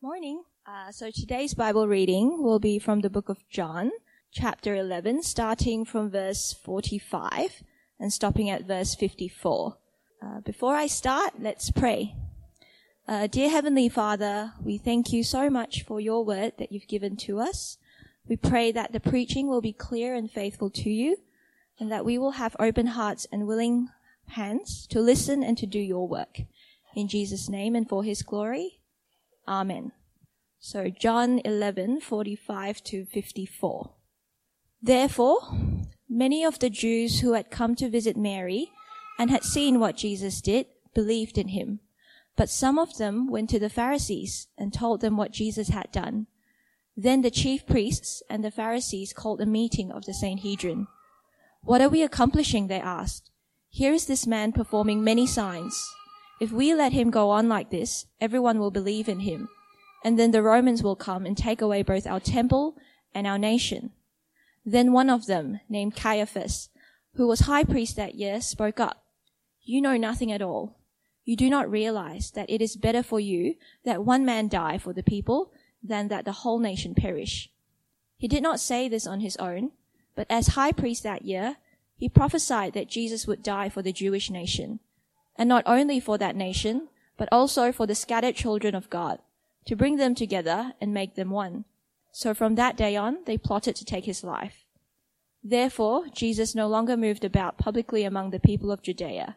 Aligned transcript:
Morning. 0.00 0.44
Uh, 0.64 0.92
so 0.92 1.10
today's 1.10 1.54
Bible 1.54 1.88
reading 1.88 2.40
will 2.40 2.60
be 2.60 2.78
from 2.78 3.00
the 3.00 3.10
book 3.10 3.28
of 3.28 3.42
John, 3.50 3.90
chapter 4.30 4.76
11, 4.76 5.24
starting 5.24 5.84
from 5.84 6.08
verse 6.08 6.52
45 6.52 7.64
and 7.98 8.12
stopping 8.12 8.48
at 8.48 8.64
verse 8.64 8.94
54. 8.94 9.76
Uh, 10.22 10.40
before 10.42 10.76
I 10.76 10.86
start, 10.86 11.40
let's 11.40 11.72
pray. 11.72 12.14
Uh, 13.08 13.26
dear 13.26 13.50
Heavenly 13.50 13.88
Father, 13.88 14.52
we 14.62 14.78
thank 14.78 15.12
you 15.12 15.24
so 15.24 15.50
much 15.50 15.82
for 15.82 15.98
your 15.98 16.24
word 16.24 16.52
that 16.60 16.70
you've 16.70 16.86
given 16.86 17.16
to 17.16 17.40
us. 17.40 17.76
We 18.28 18.36
pray 18.36 18.70
that 18.70 18.92
the 18.92 19.00
preaching 19.00 19.48
will 19.48 19.60
be 19.60 19.72
clear 19.72 20.14
and 20.14 20.30
faithful 20.30 20.70
to 20.70 20.90
you, 20.90 21.16
and 21.80 21.90
that 21.90 22.04
we 22.04 22.18
will 22.18 22.38
have 22.38 22.54
open 22.60 22.86
hearts 22.86 23.26
and 23.32 23.48
willing 23.48 23.88
hands 24.28 24.86
to 24.90 25.00
listen 25.00 25.42
and 25.42 25.58
to 25.58 25.66
do 25.66 25.80
your 25.80 26.06
work. 26.06 26.42
In 26.94 27.08
Jesus' 27.08 27.48
name 27.48 27.74
and 27.74 27.88
for 27.88 28.04
his 28.04 28.22
glory. 28.22 28.78
Amen. 29.48 29.92
So 30.60 30.90
John 30.90 31.40
11, 31.44 32.02
45 32.02 32.84
to 32.84 33.06
54. 33.06 33.94
Therefore, 34.82 35.40
many 36.08 36.44
of 36.44 36.58
the 36.58 36.68
Jews 36.68 37.20
who 37.20 37.32
had 37.32 37.50
come 37.50 37.74
to 37.76 37.88
visit 37.88 38.16
Mary 38.16 38.70
and 39.18 39.30
had 39.30 39.42
seen 39.42 39.80
what 39.80 39.96
Jesus 39.96 40.42
did 40.42 40.66
believed 40.94 41.38
in 41.38 41.48
him. 41.48 41.80
But 42.36 42.50
some 42.50 42.78
of 42.78 42.98
them 42.98 43.28
went 43.28 43.48
to 43.50 43.58
the 43.58 43.70
Pharisees 43.70 44.48
and 44.58 44.72
told 44.72 45.00
them 45.00 45.16
what 45.16 45.32
Jesus 45.32 45.68
had 45.68 45.90
done. 45.90 46.26
Then 46.96 47.22
the 47.22 47.30
chief 47.30 47.66
priests 47.66 48.22
and 48.28 48.44
the 48.44 48.50
Pharisees 48.50 49.12
called 49.12 49.40
a 49.40 49.46
meeting 49.46 49.90
of 49.90 50.04
the 50.04 50.14
Sanhedrin. 50.14 50.88
What 51.62 51.80
are 51.80 51.88
we 51.88 52.02
accomplishing? 52.02 52.66
They 52.66 52.80
asked. 52.80 53.30
Here 53.70 53.92
is 53.92 54.06
this 54.06 54.26
man 54.26 54.52
performing 54.52 55.02
many 55.02 55.26
signs. 55.26 55.88
If 56.40 56.52
we 56.52 56.72
let 56.72 56.92
him 56.92 57.10
go 57.10 57.30
on 57.30 57.48
like 57.48 57.70
this, 57.70 58.06
everyone 58.20 58.58
will 58.58 58.70
believe 58.70 59.08
in 59.08 59.20
him. 59.20 59.48
And 60.04 60.18
then 60.18 60.30
the 60.30 60.42
Romans 60.42 60.82
will 60.82 60.94
come 60.94 61.26
and 61.26 61.36
take 61.36 61.60
away 61.60 61.82
both 61.82 62.06
our 62.06 62.20
temple 62.20 62.76
and 63.12 63.26
our 63.26 63.38
nation. 63.38 63.90
Then 64.64 64.92
one 64.92 65.10
of 65.10 65.26
them, 65.26 65.60
named 65.68 65.96
Caiaphas, 65.96 66.68
who 67.14 67.26
was 67.26 67.40
high 67.40 67.64
priest 67.64 67.96
that 67.96 68.14
year, 68.14 68.40
spoke 68.40 68.78
up. 68.78 69.04
You 69.62 69.80
know 69.80 69.96
nothing 69.96 70.30
at 70.30 70.42
all. 70.42 70.76
You 71.24 71.34
do 71.34 71.50
not 71.50 71.70
realize 71.70 72.30
that 72.30 72.48
it 72.48 72.62
is 72.62 72.76
better 72.76 73.02
for 73.02 73.18
you 73.18 73.56
that 73.84 74.04
one 74.04 74.24
man 74.24 74.48
die 74.48 74.78
for 74.78 74.92
the 74.92 75.02
people 75.02 75.52
than 75.82 76.08
that 76.08 76.24
the 76.24 76.32
whole 76.32 76.58
nation 76.58 76.94
perish. 76.94 77.50
He 78.16 78.28
did 78.28 78.42
not 78.42 78.60
say 78.60 78.88
this 78.88 79.06
on 79.06 79.20
his 79.20 79.36
own, 79.36 79.72
but 80.14 80.26
as 80.30 80.48
high 80.48 80.72
priest 80.72 81.02
that 81.02 81.22
year, 81.22 81.56
he 81.96 82.08
prophesied 82.08 82.74
that 82.74 82.88
Jesus 82.88 83.26
would 83.26 83.42
die 83.42 83.68
for 83.68 83.82
the 83.82 83.92
Jewish 83.92 84.30
nation 84.30 84.80
and 85.38 85.48
not 85.48 85.62
only 85.66 86.00
for 86.00 86.18
that 86.18 86.36
nation, 86.36 86.88
but 87.16 87.28
also 87.32 87.72
for 87.72 87.86
the 87.86 87.94
scattered 87.94 88.34
children 88.34 88.74
of 88.74 88.90
God, 88.90 89.20
to 89.64 89.76
bring 89.76 89.96
them 89.96 90.14
together 90.14 90.72
and 90.80 90.92
make 90.92 91.14
them 91.14 91.30
one. 91.30 91.64
So 92.12 92.34
from 92.34 92.56
that 92.56 92.76
day 92.76 92.96
on, 92.96 93.18
they 93.26 93.38
plotted 93.38 93.76
to 93.76 93.84
take 93.84 94.04
his 94.04 94.24
life. 94.24 94.64
Therefore, 95.42 96.06
Jesus 96.12 96.54
no 96.54 96.66
longer 96.66 96.96
moved 96.96 97.24
about 97.24 97.58
publicly 97.58 98.02
among 98.02 98.30
the 98.30 98.40
people 98.40 98.72
of 98.72 98.82
Judea. 98.82 99.36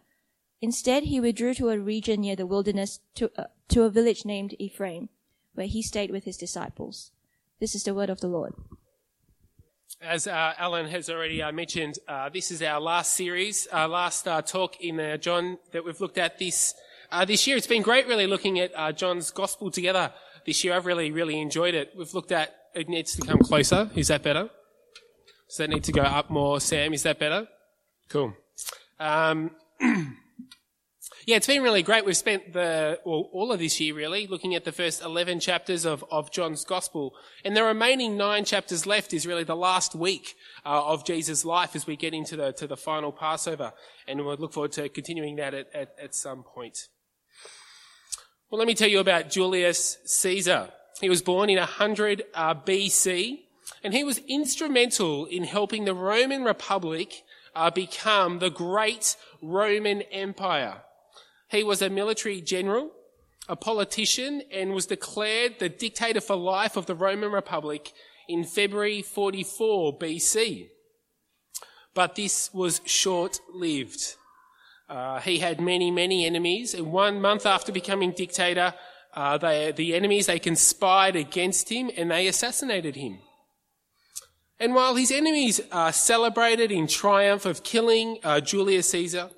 Instead, 0.62 1.04
he 1.04 1.20
withdrew 1.20 1.54
to 1.56 1.70
a 1.70 1.80
region 1.80 2.22
near 2.22 2.36
the 2.36 2.46
wilderness 2.46 3.00
to, 3.16 3.32
uh, 3.38 3.46
to 3.70 3.84
a 3.84 3.90
village 3.90 4.26
named 4.26 4.56
Ephraim, 4.58 5.10
where 5.54 5.68
he 5.68 5.82
stayed 5.82 6.12
with 6.12 6.24
his 6.24 6.38
disciples. 6.38 7.12
This 7.60 7.76
is 7.76 7.84
the 7.84 7.94
word 7.94 8.10
of 8.10 8.22
the 8.22 8.28
Lord. 8.28 8.54
As 10.04 10.26
uh, 10.26 10.54
Alan 10.58 10.88
has 10.88 11.12
already 11.12 11.44
uh, 11.44 11.52
mentioned, 11.52 12.00
uh, 12.08 12.28
this 12.30 12.50
is 12.50 12.64
our 12.64 12.82
last 12.82 13.14
series, 13.14 13.68
our 13.68 13.88
last 13.88 14.28
uh, 14.28 14.42
talk 14.42 14.82
in 14.82 15.00
uh, 15.00 15.18
John 15.18 15.60
that 15.74 15.86
we've 15.86 16.02
looked 16.02 16.18
at 16.18 16.40
this 16.40 16.74
uh, 17.12 17.24
this 17.24 17.46
year. 17.46 17.56
It's 17.56 17.68
been 17.68 17.84
great, 17.84 18.08
really, 18.08 18.26
looking 18.26 18.60
at 18.60 18.98
John's 18.98 19.30
Gospel 19.30 19.70
together 19.70 20.12
this 20.44 20.64
year. 20.64 20.74
I've 20.74 20.88
really, 20.88 21.12
really 21.12 21.40
enjoyed 21.40 21.76
it. 21.76 21.94
We've 21.96 22.12
looked 22.16 22.32
at 22.32 22.56
it 22.74 22.90
needs 22.90 23.16
to 23.18 23.22
come 23.22 23.38
closer. 23.40 23.92
Is 23.94 24.08
that 24.08 24.24
better? 24.24 24.50
Does 25.48 25.58
that 25.58 25.70
need 25.70 25.84
to 25.84 25.92
go 25.92 26.02
up 26.02 26.32
more, 26.32 26.60
Sam? 26.60 26.96
Is 26.96 27.04
that 27.04 27.20
better? 27.20 27.48
Cool. 28.10 28.34
Um, 29.00 29.52
Yeah, 31.26 31.36
it's 31.36 31.48
been 31.48 31.62
really 31.62 31.84
great. 31.84 32.04
We've 32.04 32.18
spent 32.18 32.54
the, 32.54 33.00
well, 33.06 33.30
all 33.32 33.52
of 33.52 33.60
this 33.60 33.80
year 33.80 33.94
really 33.94 34.26
looking 34.26 34.56
at 34.56 34.66
the 34.66 34.72
first 34.72 35.04
11 35.04 35.40
chapters 35.40 35.86
of, 35.86 36.04
of 36.10 36.32
John's 36.32 36.66
gospel. 36.66 37.14
And 37.46 37.56
the 37.56 37.64
remaining 37.64 38.18
nine 38.18 38.44
chapters 38.44 38.88
left 38.88 39.14
is 39.14 39.28
really 39.28 39.44
the 39.44 39.56
last 39.56 39.94
week 39.94 40.36
uh, 40.66 40.84
of 40.84 41.06
Jesus' 41.06 41.46
life 41.46 41.76
as 41.76 41.86
we 41.86 41.96
get 41.96 42.14
into 42.14 42.36
the, 42.36 42.54
to 42.54 42.66
the 42.66 42.78
final 42.78 43.12
Passover. 43.12 43.74
And 44.08 44.26
we'll 44.26 44.38
look 44.38 44.54
forward 44.54 44.72
to 44.74 44.90
continuing 44.90 45.36
that 45.36 45.54
at, 45.54 45.68
at, 45.76 45.96
at 46.02 46.16
some 46.16 46.44
point. 46.44 46.88
Well, 48.50 48.58
let 48.58 48.68
me 48.68 48.74
tell 48.76 48.90
you 48.90 49.00
about 49.00 49.30
Julius 49.30 49.98
Caesar. 50.06 50.70
He 51.00 51.10
was 51.10 51.22
born 51.22 51.50
in 51.50 51.58
100 51.58 52.24
uh, 52.34 52.56
BC 52.56 53.42
and 53.84 53.94
he 53.94 54.04
was 54.04 54.20
instrumental 54.28 55.26
in 55.26 55.44
helping 55.44 55.86
the 55.86 55.94
Roman 55.94 56.44
Republic 56.44 57.24
uh, 57.56 57.70
become 57.70 58.40
the 58.40 58.50
great 58.50 59.16
Roman 59.42 60.02
Empire. 60.04 60.82
He 61.52 61.64
was 61.66 61.82
a 61.82 61.90
military 61.90 62.40
general, 62.40 62.92
a 63.50 63.58
politician, 63.58 64.42
and 64.52 64.74
was 64.74 64.86
declared 64.86 65.60
the 65.60 65.68
dictator 65.68 66.22
for 66.22 66.38
life 66.38 66.78
of 66.78 66.86
the 66.86 66.96
Roman 66.96 67.32
Republic 67.32 67.92
in 68.30 68.46
February 68.46 69.02
44 69.02 70.00
BC. 70.00 70.70
But 71.94 72.16
this 72.16 72.54
was 72.54 72.80
short 72.86 73.42
lived. 73.54 74.16
Uh, 74.88 75.20
he 75.20 75.40
had 75.40 75.60
many, 75.60 75.92
many 75.92 76.26
enemies, 76.26 76.74
and 76.74 76.92
one 76.92 77.20
month 77.20 77.46
after 77.46 77.74
becoming 77.74 78.12
dictator, 78.12 78.74
uh, 79.14 79.38
they, 79.38 79.74
the 79.74 79.94
enemies 79.94 80.28
they 80.28 80.40
conspired 80.40 81.18
against 81.18 81.68
him 81.68 81.92
and 81.98 82.12
they 82.12 82.28
assassinated 82.28 82.96
him. 82.96 83.20
And 84.58 84.74
while 84.74 84.96
his 84.96 85.12
enemies 85.12 85.60
uh, 85.72 85.92
celebrated 85.92 86.72
in 86.72 86.88
triumph 86.88 87.46
of 87.46 87.64
killing 87.64 88.20
uh, 88.24 88.40
Julius 88.40 88.90
Caesar, 88.90 89.32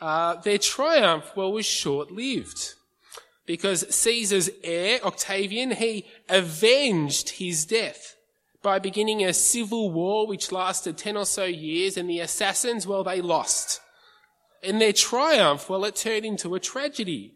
uh, 0.00 0.36
their 0.36 0.58
triumph, 0.58 1.32
well, 1.36 1.52
was 1.52 1.66
short-lived. 1.66 2.74
Because 3.46 3.86
Caesar's 3.94 4.50
heir, 4.64 5.00
Octavian, 5.04 5.70
he 5.70 6.06
avenged 6.28 7.30
his 7.30 7.64
death 7.64 8.16
by 8.62 8.78
beginning 8.80 9.24
a 9.24 9.32
civil 9.32 9.92
war 9.92 10.26
which 10.26 10.50
lasted 10.50 10.98
10 10.98 11.16
or 11.16 11.24
so 11.24 11.44
years 11.44 11.96
and 11.96 12.10
the 12.10 12.18
assassins, 12.18 12.86
well, 12.86 13.04
they 13.04 13.20
lost. 13.20 13.80
And 14.62 14.80
their 14.80 14.92
triumph, 14.92 15.70
well, 15.70 15.84
it 15.84 15.94
turned 15.94 16.24
into 16.24 16.54
a 16.56 16.60
tragedy. 16.60 17.34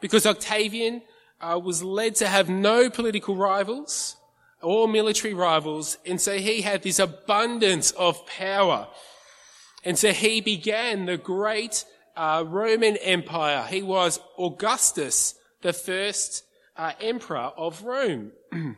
Because 0.00 0.26
Octavian 0.26 1.02
uh, 1.40 1.58
was 1.62 1.82
led 1.82 2.16
to 2.16 2.28
have 2.28 2.50
no 2.50 2.90
political 2.90 3.36
rivals 3.36 4.16
or 4.60 4.86
military 4.86 5.34
rivals, 5.34 5.98
and 6.06 6.20
so 6.20 6.36
he 6.36 6.60
had 6.60 6.82
this 6.82 6.98
abundance 6.98 7.90
of 7.92 8.26
power 8.26 8.88
and 9.84 9.98
so 9.98 10.12
he 10.12 10.40
began 10.40 11.06
the 11.06 11.16
great 11.16 11.84
uh, 12.16 12.44
Roman 12.46 12.96
Empire. 12.98 13.66
He 13.68 13.82
was 13.82 14.20
Augustus, 14.38 15.34
the 15.62 15.72
first 15.72 16.44
uh, 16.76 16.92
emperor 17.00 17.52
of 17.56 17.82
Rome. 17.82 18.32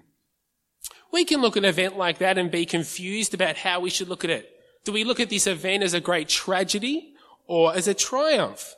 we 1.12 1.24
can 1.24 1.40
look 1.40 1.56
at 1.56 1.64
an 1.64 1.68
event 1.68 1.96
like 1.96 2.18
that 2.18 2.38
and 2.38 2.50
be 2.50 2.66
confused 2.66 3.34
about 3.34 3.56
how 3.56 3.80
we 3.80 3.90
should 3.90 4.08
look 4.08 4.24
at 4.24 4.30
it. 4.30 4.50
Do 4.84 4.92
we 4.92 5.04
look 5.04 5.20
at 5.20 5.30
this 5.30 5.46
event 5.46 5.82
as 5.82 5.94
a 5.94 6.00
great 6.00 6.28
tragedy 6.28 7.14
or 7.46 7.74
as 7.74 7.88
a 7.88 7.94
triumph? 7.94 8.74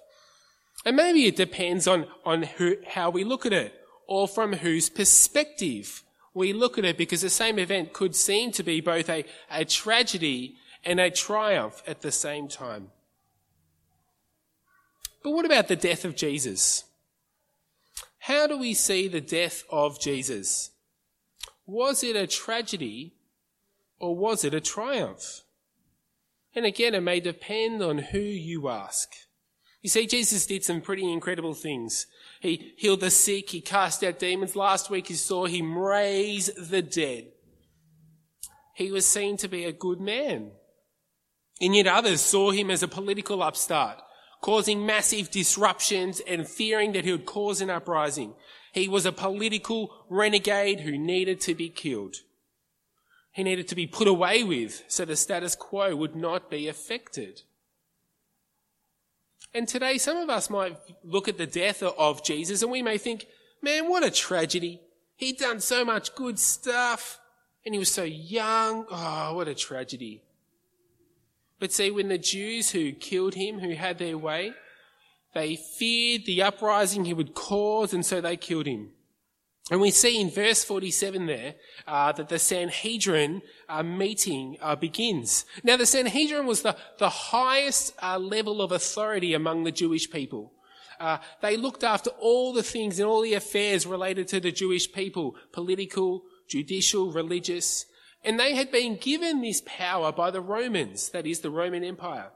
And 0.84 0.96
maybe 0.96 1.26
it 1.26 1.36
depends 1.36 1.88
on, 1.88 2.06
on 2.24 2.42
who, 2.44 2.76
how 2.86 3.10
we 3.10 3.24
look 3.24 3.44
at 3.44 3.52
it 3.52 3.74
or 4.06 4.28
from 4.28 4.52
whose 4.52 4.88
perspective 4.88 6.04
we 6.32 6.52
look 6.52 6.78
at 6.78 6.84
it 6.84 6.98
because 6.98 7.22
the 7.22 7.30
same 7.30 7.58
event 7.58 7.92
could 7.92 8.14
seem 8.14 8.52
to 8.52 8.62
be 8.62 8.80
both 8.80 9.08
a, 9.08 9.24
a 9.50 9.64
tragedy 9.64 10.56
and 10.86 11.00
a 11.00 11.10
triumph 11.10 11.82
at 11.86 12.00
the 12.00 12.12
same 12.12 12.48
time. 12.48 12.88
But 15.22 15.32
what 15.32 15.44
about 15.44 15.66
the 15.66 15.76
death 15.76 16.04
of 16.04 16.14
Jesus? 16.14 16.84
How 18.20 18.46
do 18.46 18.56
we 18.56 18.72
see 18.72 19.08
the 19.08 19.20
death 19.20 19.64
of 19.68 20.00
Jesus? 20.00 20.70
Was 21.66 22.04
it 22.04 22.14
a 22.14 22.28
tragedy 22.28 23.14
or 23.98 24.16
was 24.16 24.44
it 24.44 24.54
a 24.54 24.60
triumph? 24.60 25.42
And 26.54 26.64
again, 26.64 26.94
it 26.94 27.02
may 27.02 27.18
depend 27.18 27.82
on 27.82 27.98
who 27.98 28.20
you 28.20 28.68
ask. 28.68 29.10
You 29.82 29.90
see, 29.90 30.06
Jesus 30.06 30.46
did 30.46 30.64
some 30.64 30.80
pretty 30.80 31.12
incredible 31.12 31.54
things. 31.54 32.06
He 32.40 32.74
healed 32.76 33.00
the 33.00 33.10
sick, 33.10 33.50
he 33.50 33.60
cast 33.60 34.04
out 34.04 34.20
demons. 34.20 34.56
Last 34.56 34.90
week 34.90 35.10
you 35.10 35.16
saw 35.16 35.46
him 35.46 35.76
raise 35.76 36.46
the 36.54 36.82
dead. 36.82 37.32
He 38.74 38.92
was 38.92 39.06
seen 39.06 39.36
to 39.38 39.48
be 39.48 39.64
a 39.64 39.72
good 39.72 40.00
man. 40.00 40.52
And 41.60 41.74
yet 41.74 41.86
others 41.86 42.20
saw 42.20 42.50
him 42.50 42.70
as 42.70 42.82
a 42.82 42.88
political 42.88 43.42
upstart, 43.42 44.02
causing 44.42 44.84
massive 44.84 45.30
disruptions 45.30 46.20
and 46.20 46.48
fearing 46.48 46.92
that 46.92 47.04
he 47.04 47.12
would 47.12 47.26
cause 47.26 47.60
an 47.60 47.70
uprising. 47.70 48.34
He 48.72 48.88
was 48.88 49.06
a 49.06 49.12
political 49.12 50.04
renegade 50.10 50.80
who 50.80 50.98
needed 50.98 51.40
to 51.42 51.54
be 51.54 51.70
killed. 51.70 52.16
He 53.32 53.42
needed 53.42 53.68
to 53.68 53.74
be 53.74 53.86
put 53.86 54.08
away 54.08 54.44
with 54.44 54.84
so 54.88 55.04
the 55.04 55.16
status 55.16 55.54
quo 55.54 55.94
would 55.96 56.14
not 56.14 56.50
be 56.50 56.68
affected. 56.68 57.42
And 59.54 59.66
today, 59.66 59.96
some 59.96 60.18
of 60.18 60.28
us 60.28 60.50
might 60.50 60.76
look 61.02 61.28
at 61.28 61.38
the 61.38 61.46
death 61.46 61.82
of 61.82 62.22
Jesus 62.22 62.62
and 62.62 62.70
we 62.70 62.82
may 62.82 62.98
think, 62.98 63.26
man, 63.62 63.88
what 63.88 64.04
a 64.04 64.10
tragedy. 64.10 64.82
He'd 65.16 65.38
done 65.38 65.60
so 65.60 65.84
much 65.84 66.14
good 66.14 66.38
stuff 66.38 67.18
and 67.64 67.74
he 67.74 67.78
was 67.78 67.90
so 67.90 68.04
young. 68.04 68.84
Oh, 68.90 69.34
what 69.34 69.48
a 69.48 69.54
tragedy. 69.54 70.22
But 71.58 71.72
see, 71.72 71.90
when 71.90 72.08
the 72.08 72.18
Jews 72.18 72.70
who 72.70 72.92
killed 72.92 73.34
him, 73.34 73.60
who 73.60 73.74
had 73.74 73.98
their 73.98 74.18
way, 74.18 74.52
they 75.34 75.56
feared 75.56 76.26
the 76.26 76.42
uprising 76.42 77.04
he 77.04 77.14
would 77.14 77.34
cause 77.34 77.92
and 77.92 78.04
so 78.04 78.20
they 78.20 78.36
killed 78.36 78.66
him. 78.66 78.90
And 79.70 79.80
we 79.80 79.90
see 79.90 80.20
in 80.20 80.30
verse 80.30 80.62
47 80.62 81.26
there 81.26 81.54
uh, 81.88 82.12
that 82.12 82.28
the 82.28 82.38
Sanhedrin 82.38 83.42
uh, 83.68 83.82
meeting 83.82 84.56
uh, 84.60 84.76
begins. 84.76 85.44
Now, 85.64 85.76
the 85.76 85.86
Sanhedrin 85.86 86.46
was 86.46 86.62
the, 86.62 86.76
the 86.98 87.08
highest 87.08 87.92
uh, 88.00 88.18
level 88.18 88.62
of 88.62 88.70
authority 88.70 89.34
among 89.34 89.64
the 89.64 89.72
Jewish 89.72 90.08
people. 90.08 90.52
Uh, 91.00 91.18
they 91.42 91.56
looked 91.56 91.82
after 91.82 92.10
all 92.10 92.52
the 92.52 92.62
things 92.62 93.00
and 93.00 93.08
all 93.08 93.20
the 93.20 93.34
affairs 93.34 93.86
related 93.86 94.28
to 94.28 94.40
the 94.40 94.52
Jewish 94.52 94.90
people, 94.90 95.34
political, 95.52 96.22
judicial, 96.48 97.10
religious. 97.10 97.86
And 98.24 98.40
they 98.40 98.54
had 98.54 98.72
been 98.72 98.96
given 98.96 99.40
this 99.40 99.62
power 99.64 100.12
by 100.12 100.30
the 100.30 100.40
Romans, 100.40 101.10
that 101.10 101.26
is, 101.26 101.40
the 101.40 101.50
Roman 101.50 101.84
Empire. 101.84 102.30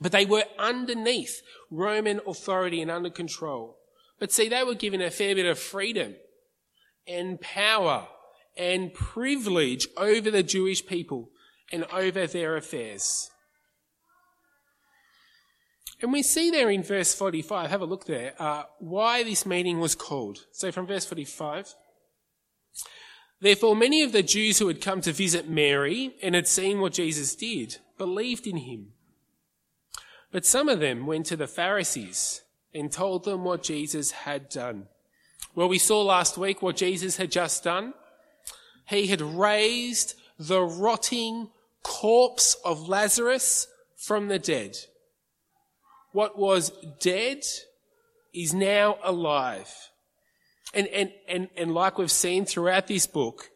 But 0.00 0.12
they 0.12 0.26
were 0.26 0.44
underneath 0.58 1.42
Roman 1.70 2.20
authority 2.26 2.82
and 2.82 2.90
under 2.90 3.10
control. 3.10 3.78
But 4.18 4.32
see, 4.32 4.48
they 4.48 4.62
were 4.64 4.74
given 4.74 5.00
a 5.00 5.10
fair 5.10 5.34
bit 5.34 5.46
of 5.46 5.58
freedom 5.58 6.16
and 7.06 7.40
power 7.40 8.08
and 8.56 8.92
privilege 8.92 9.88
over 9.96 10.30
the 10.30 10.42
Jewish 10.42 10.84
people 10.84 11.30
and 11.72 11.84
over 11.92 12.26
their 12.26 12.56
affairs. 12.56 13.30
And 16.00 16.12
we 16.12 16.22
see 16.22 16.50
there 16.50 16.70
in 16.70 16.82
verse 16.82 17.14
45, 17.14 17.70
have 17.70 17.80
a 17.80 17.86
look 17.86 18.06
there, 18.06 18.34
uh, 18.38 18.64
why 18.78 19.24
this 19.24 19.44
meeting 19.44 19.80
was 19.80 19.94
called. 19.94 20.38
So 20.52 20.70
from 20.70 20.86
verse 20.86 21.04
45, 21.04 21.74
Therefore 23.40 23.76
many 23.76 24.02
of 24.02 24.12
the 24.12 24.22
Jews 24.22 24.58
who 24.58 24.68
had 24.68 24.80
come 24.80 25.00
to 25.02 25.12
visit 25.12 25.48
Mary 25.48 26.14
and 26.22 26.34
had 26.34 26.48
seen 26.48 26.80
what 26.80 26.94
Jesus 26.94 27.34
did 27.34 27.76
believed 27.96 28.46
in 28.46 28.58
him. 28.58 28.92
But 30.30 30.44
some 30.44 30.68
of 30.68 30.80
them 30.80 31.06
went 31.06 31.26
to 31.26 31.36
the 31.36 31.46
Pharisees 31.46 32.42
and 32.74 32.92
told 32.92 33.24
them 33.24 33.44
what 33.44 33.62
Jesus 33.62 34.10
had 34.10 34.48
done. 34.48 34.88
Well, 35.54 35.68
we 35.68 35.78
saw 35.78 36.02
last 36.02 36.36
week 36.36 36.62
what 36.62 36.76
Jesus 36.76 37.16
had 37.16 37.30
just 37.30 37.64
done. 37.64 37.94
He 38.88 39.06
had 39.06 39.20
raised 39.20 40.14
the 40.38 40.62
rotting 40.62 41.50
corpse 41.82 42.54
of 42.64 42.88
Lazarus 42.88 43.68
from 43.96 44.28
the 44.28 44.38
dead. 44.38 44.76
What 46.12 46.38
was 46.38 46.70
dead 47.00 47.44
is 48.32 48.54
now 48.54 48.98
alive. 49.02 49.72
And, 50.74 50.86
and, 50.88 51.12
and, 51.28 51.48
and 51.56 51.74
like 51.74 51.98
we've 51.98 52.10
seen 52.10 52.44
throughout 52.44 52.86
this 52.86 53.06
book, 53.06 53.50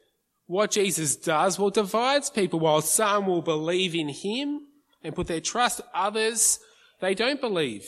what 0.47 0.71
Jesus 0.71 1.17
does, 1.17 1.59
well, 1.59 1.71
divides 1.71 2.31
people. 2.31 2.61
While 2.61 2.81
some 2.81 3.27
will 3.27 3.43
believe 3.43 3.95
in 3.95 4.09
him 4.09 4.67
and 5.03 5.15
put 5.15 5.27
their 5.27 5.41
trust, 5.41 5.81
others, 5.95 6.59
they 7.01 7.15
don't 7.15 7.41
believe 7.41 7.87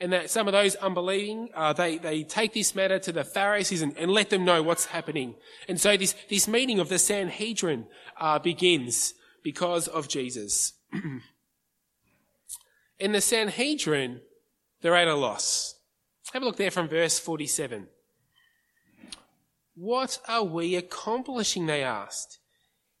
and 0.00 0.12
that 0.14 0.30
some 0.30 0.48
of 0.48 0.52
those 0.52 0.74
unbelieving, 0.76 1.50
uh, 1.54 1.74
they, 1.74 1.98
they 1.98 2.24
take 2.24 2.54
this 2.54 2.74
matter 2.74 2.98
to 2.98 3.12
the 3.12 3.22
Pharisees 3.22 3.82
and, 3.82 3.94
and, 3.98 4.10
let 4.10 4.30
them 4.30 4.46
know 4.46 4.62
what's 4.62 4.86
happening. 4.86 5.34
And 5.68 5.78
so 5.78 5.96
this, 5.96 6.14
this 6.30 6.48
meeting 6.48 6.80
of 6.80 6.88
the 6.88 6.98
Sanhedrin 6.98 7.86
uh, 8.18 8.38
begins 8.38 9.12
because 9.44 9.88
of 9.88 10.08
Jesus. 10.08 10.72
In 12.98 13.12
the 13.12 13.20
Sanhedrin, 13.20 14.22
they're 14.80 14.96
at 14.96 15.06
a 15.06 15.14
loss. 15.14 15.74
Have 16.32 16.42
a 16.42 16.46
look 16.46 16.56
there 16.56 16.70
from 16.70 16.88
verse 16.88 17.18
47. 17.18 17.86
What 19.82 20.18
are 20.28 20.44
we 20.44 20.76
accomplishing? 20.76 21.64
They 21.64 21.82
asked. 21.82 22.38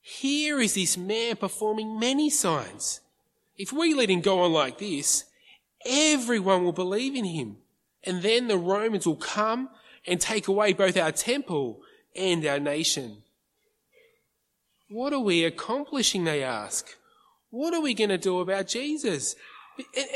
Here 0.00 0.58
is 0.60 0.72
this 0.72 0.96
man 0.96 1.36
performing 1.36 2.00
many 2.00 2.30
signs. 2.30 3.02
If 3.58 3.70
we 3.70 3.92
let 3.92 4.08
him 4.08 4.22
go 4.22 4.40
on 4.40 4.54
like 4.54 4.78
this, 4.78 5.26
everyone 5.84 6.64
will 6.64 6.72
believe 6.72 7.14
in 7.14 7.26
him. 7.26 7.58
And 8.02 8.22
then 8.22 8.48
the 8.48 8.56
Romans 8.56 9.06
will 9.06 9.16
come 9.16 9.68
and 10.06 10.18
take 10.18 10.48
away 10.48 10.72
both 10.72 10.96
our 10.96 11.12
temple 11.12 11.82
and 12.16 12.46
our 12.46 12.58
nation. 12.58 13.24
What 14.88 15.12
are 15.12 15.20
we 15.20 15.44
accomplishing? 15.44 16.24
They 16.24 16.42
ask. 16.42 16.96
What 17.50 17.74
are 17.74 17.82
we 17.82 17.92
going 17.92 18.08
to 18.08 18.16
do 18.16 18.40
about 18.40 18.68
Jesus? 18.68 19.36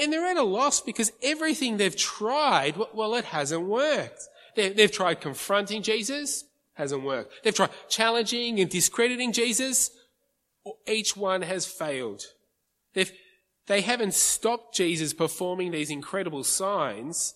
And 0.01 0.11
they're 0.11 0.25
at 0.25 0.39
a 0.39 0.43
loss 0.43 0.81
because 0.81 1.13
everything 1.23 1.77
they've 1.77 1.95
tried, 1.95 2.77
well, 2.95 3.15
it 3.17 3.27
hasn't 3.27 3.67
worked. 3.67 4.23
They've 4.57 4.91
tried 4.91 5.21
confronting 5.21 5.83
Jesus, 5.83 6.45
hasn't 6.75 7.03
worked. 7.03 7.33
They've 7.43 7.55
tried 7.55 7.71
challenging 7.89 8.61
and 8.61 8.71
discrediting 8.71 9.33
Jesus, 9.33 9.91
each 10.87 11.17
one 11.17 11.43
has 11.43 11.67
failed. 11.67 12.23
They've, 12.95 13.13
they 13.67 13.81
haven't 13.81 14.15
stopped 14.15 14.75
Jesus 14.75 15.13
performing 15.13 15.71
these 15.73 15.91
incredible 15.91 16.45
signs, 16.45 17.35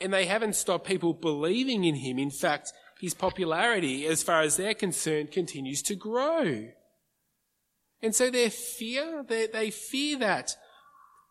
and 0.00 0.12
they 0.12 0.26
haven't 0.26 0.56
stopped 0.56 0.86
people 0.86 1.12
believing 1.12 1.84
in 1.84 1.96
him. 1.96 2.18
In 2.18 2.30
fact, 2.30 2.72
his 3.00 3.14
popularity, 3.14 4.06
as 4.06 4.22
far 4.22 4.42
as 4.42 4.56
they're 4.56 4.74
concerned, 4.74 5.32
continues 5.32 5.82
to 5.82 5.94
grow. 5.94 6.68
And 8.00 8.14
so 8.14 8.30
their 8.30 8.50
fear, 8.50 9.24
they, 9.26 9.46
they 9.46 9.70
fear 9.70 10.18
that 10.18 10.56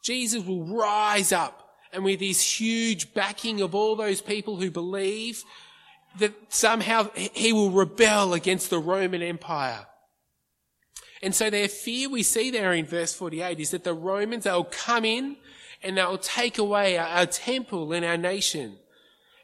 Jesus 0.04 0.46
will 0.46 0.66
rise 0.66 1.32
up 1.32 1.70
and 1.94 2.04
with 2.04 2.20
this 2.20 2.60
huge 2.60 3.14
backing 3.14 3.62
of 3.62 3.76
all 3.76 3.96
those 3.96 4.22
people 4.22 4.56
who 4.56 4.72
believe 4.72 5.44
that 6.20 6.34
somehow 6.50 7.10
he 7.16 7.54
will 7.54 7.72
rebel 7.72 8.34
against 8.34 8.70
the 8.70 8.80
Roman 8.80 9.22
Empire. 9.22 9.86
And 11.22 11.36
so 11.36 11.50
their 11.50 11.68
fear 11.68 12.10
we 12.10 12.24
see 12.24 12.52
there 12.52 12.74
in 12.74 12.86
verse 12.86 13.14
48 13.14 13.60
is 13.60 13.72
that 13.72 13.84
the 13.84 13.94
Romans, 13.94 14.44
they'll 14.44 14.64
come 14.64 15.06
in 15.06 15.38
and 15.84 15.98
they'll 15.98 16.18
take 16.18 16.58
away 16.58 16.98
our, 16.98 17.08
our 17.08 17.26
temple 17.26 17.94
and 17.94 18.04
our 18.04 18.18
nation. 18.18 18.78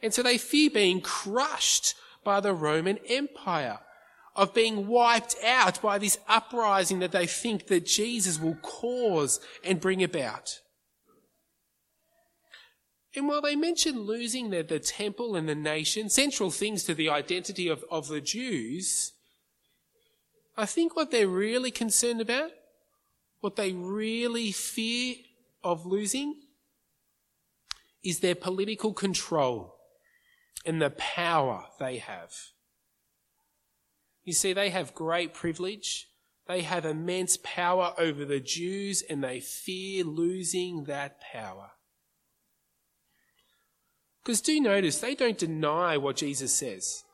And 0.02 0.14
so 0.14 0.24
they 0.24 0.38
fear 0.38 0.69
being 0.69 1.02
crushed 1.02 1.96
by 2.24 2.40
the 2.40 2.54
Roman 2.54 3.00
Empire, 3.08 3.80
of 4.36 4.54
being 4.54 4.88
wiped 4.88 5.36
out 5.44 5.81
by 5.81 5.98
this 5.98 6.19
uprising 6.28 7.00
that 7.00 7.12
they 7.12 7.25
think 7.25 7.68
that 7.68 7.86
Jesus 7.86 8.40
will 8.40 8.56
cause 8.56 9.40
and 9.64 9.80
bring 9.80 10.04
about. 10.04 10.60
And 13.18 13.28
while 13.28 13.42
they 13.42 13.56
mention 13.56 14.02
losing 14.02 14.52
the, 14.52 14.62
the 14.62 14.78
temple 14.78 15.36
and 15.36 15.50
the 15.50 15.56
nation, 15.56 16.08
central 16.08 16.52
things 16.52 16.84
to 16.84 16.94
the 16.94 17.10
identity 17.10 17.68
of, 17.68 17.84
of 17.90 18.10
the 18.10 18.22
Jews, 18.22 19.14
I 20.56 20.68
think 20.68 20.95
what 20.95 21.09
they're 21.09 21.28
really 21.28 21.71
concerned 21.71 22.21
about, 22.21 22.52
what 23.40 23.56
they 23.56 23.71
really 23.74 24.52
fear 24.52 25.16
of 25.64 25.83
losing, 25.83 26.42
is 28.04 28.19
their 28.19 28.36
political 28.36 28.94
control 28.94 29.74
and 30.64 30.80
the 30.80 30.92
power 30.92 31.66
they 31.80 31.97
have. 31.97 32.31
You 34.26 34.33
see, 34.33 34.54
they 34.54 34.69
have 34.69 34.94
great 34.94 35.33
privilege. 35.33 36.07
They 36.47 36.62
have 36.62 36.86
immense 36.86 37.40
power 37.44 37.95
over 37.97 38.26
the 38.26 38.40
Jews 38.40 39.02
and 39.02 39.24
they 39.24 39.40
fear 39.40 40.04
losing 40.04 40.83
that 40.83 41.19
power. 41.19 41.71
Because 44.28 44.42
do 44.42 44.60
notice, 44.60 45.00
they 45.00 45.16
don't 45.16 45.38
deny 45.38 45.96
what 45.96 46.18
Jesus 46.18 46.52
says. 46.52 47.06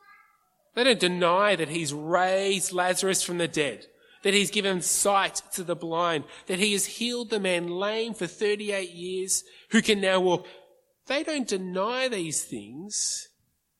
They 0.74 0.82
don't 0.82 0.98
deny 0.98 1.54
that 1.54 1.68
he's 1.68 1.94
raised 1.94 2.72
Lazarus 2.72 3.22
from 3.22 3.38
the 3.38 3.46
dead, 3.46 3.86
that 4.24 4.34
he's 4.34 4.50
given 4.50 4.82
sight 4.82 5.40
to 5.52 5.62
the 5.62 5.76
blind, 5.76 6.24
that 6.48 6.58
he 6.58 6.72
has 6.72 6.86
healed 6.86 7.30
the 7.30 7.38
man 7.38 7.68
lame 7.68 8.14
for 8.14 8.26
38 8.26 8.90
years 8.90 9.44
who 9.70 9.80
can 9.80 10.00
now 10.00 10.18
walk. 10.18 10.44
They 11.06 11.22
don't 11.22 11.46
deny 11.46 12.08
these 12.08 12.42
things 12.42 13.28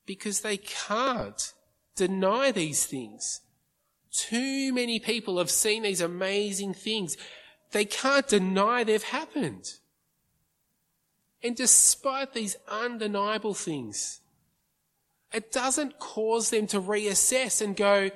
because 0.05 0.39
they 0.39 0.55
can't 0.55 1.51
deny 1.97 2.53
these 2.53 2.85
things. 2.85 3.41
Too 4.13 4.71
many 4.71 4.97
people 4.97 5.39
have 5.39 5.51
seen 5.51 5.83
these 5.83 5.99
amazing 5.99 6.73
things. 6.73 7.17
They 7.73 7.83
can't 7.83 8.29
deny 8.29 8.85
they've 8.85 9.03
happened. 9.03 9.65
And 11.45 11.55
despite 11.55 12.33
these 12.33 12.57
undeniable 12.67 13.53
things, 13.53 14.19
it 15.31 15.51
doesn't 15.51 15.99
cause 15.99 16.49
them 16.49 16.65
to 16.65 16.81
reassess 16.81 17.61
and 17.61 17.75
go, 17.75 18.09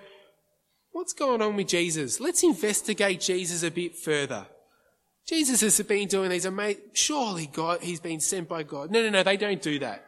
what's 0.94 1.14
going 1.14 1.40
on 1.40 1.56
with 1.56 1.68
Jesus? 1.68 2.20
Let's 2.20 2.42
investigate 2.42 3.22
Jesus 3.22 3.62
a 3.62 3.70
bit 3.70 3.96
further. 3.96 4.48
Jesus 5.28 5.62
has 5.62 5.80
been 5.82 6.08
doing 6.08 6.32
these 6.32 6.46
amazing, 6.46 6.82
surely 6.94 7.46
God, 7.46 7.82
he's 7.82 8.00
been 8.00 8.20
sent 8.20 8.50
by 8.50 8.64
God. 8.64 8.90
No, 8.90 9.04
no, 9.04 9.12
no, 9.12 9.22
they 9.22 9.38
don't 9.38 9.62
do 9.62 9.78
that. 9.78 10.04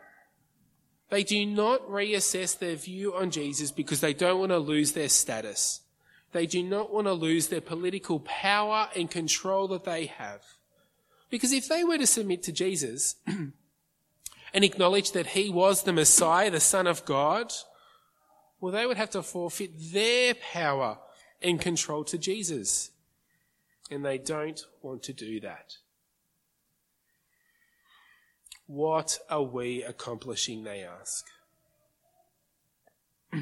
They 1.12 1.22
do 1.22 1.46
not 1.46 1.88
reassess 1.88 2.58
their 2.58 2.76
view 2.76 3.14
on 3.14 3.30
Jesus 3.30 3.70
because 3.70 4.02
they 4.02 4.16
don't 4.16 4.40
want 4.40 4.52
to 4.52 4.58
lose 4.58 4.94
their 4.94 5.10
status. 5.10 5.82
They 6.32 6.48
do 6.48 6.64
not 6.64 6.92
want 6.92 7.06
to 7.06 7.14
lose 7.14 7.50
their 7.50 7.62
political 7.62 8.20
power 8.22 8.90
and 8.96 9.12
control 9.12 9.68
that 9.68 9.84
they 9.84 10.08
have. 10.08 10.42
Because 11.32 11.54
if 11.54 11.68
they 11.70 11.84
were 11.84 11.98
to 11.98 12.06
submit 12.06 12.44
to 12.44 12.52
Jesus, 12.52 13.16
and 13.26 13.54
acknowledge 14.54 15.14
that 15.14 15.28
he 15.28 15.50
was 15.50 15.84
the 15.84 15.94
Messiah, 15.94 16.52
the 16.52 16.60
Son 16.60 16.86
of 16.86 17.06
God, 17.06 17.52
well, 18.60 18.74
they 18.74 18.86
would 18.86 18.98
have 18.98 19.10
to 19.12 19.24
forfeit 19.24 19.72
their 19.92 20.36
power 20.36 21.00
and 21.42 21.60
control 21.60 22.04
to 22.04 22.18
Jesus. 22.18 22.92
And 23.90 24.06
they 24.06 24.18
don't 24.18 24.64
want 24.82 25.04
to 25.04 25.14
do 25.14 25.40
that. 25.40 25.78
What 28.68 29.18
are 29.30 29.42
we 29.42 29.84
accomplishing, 29.84 30.64
they 30.64 30.84
ask. 30.84 31.26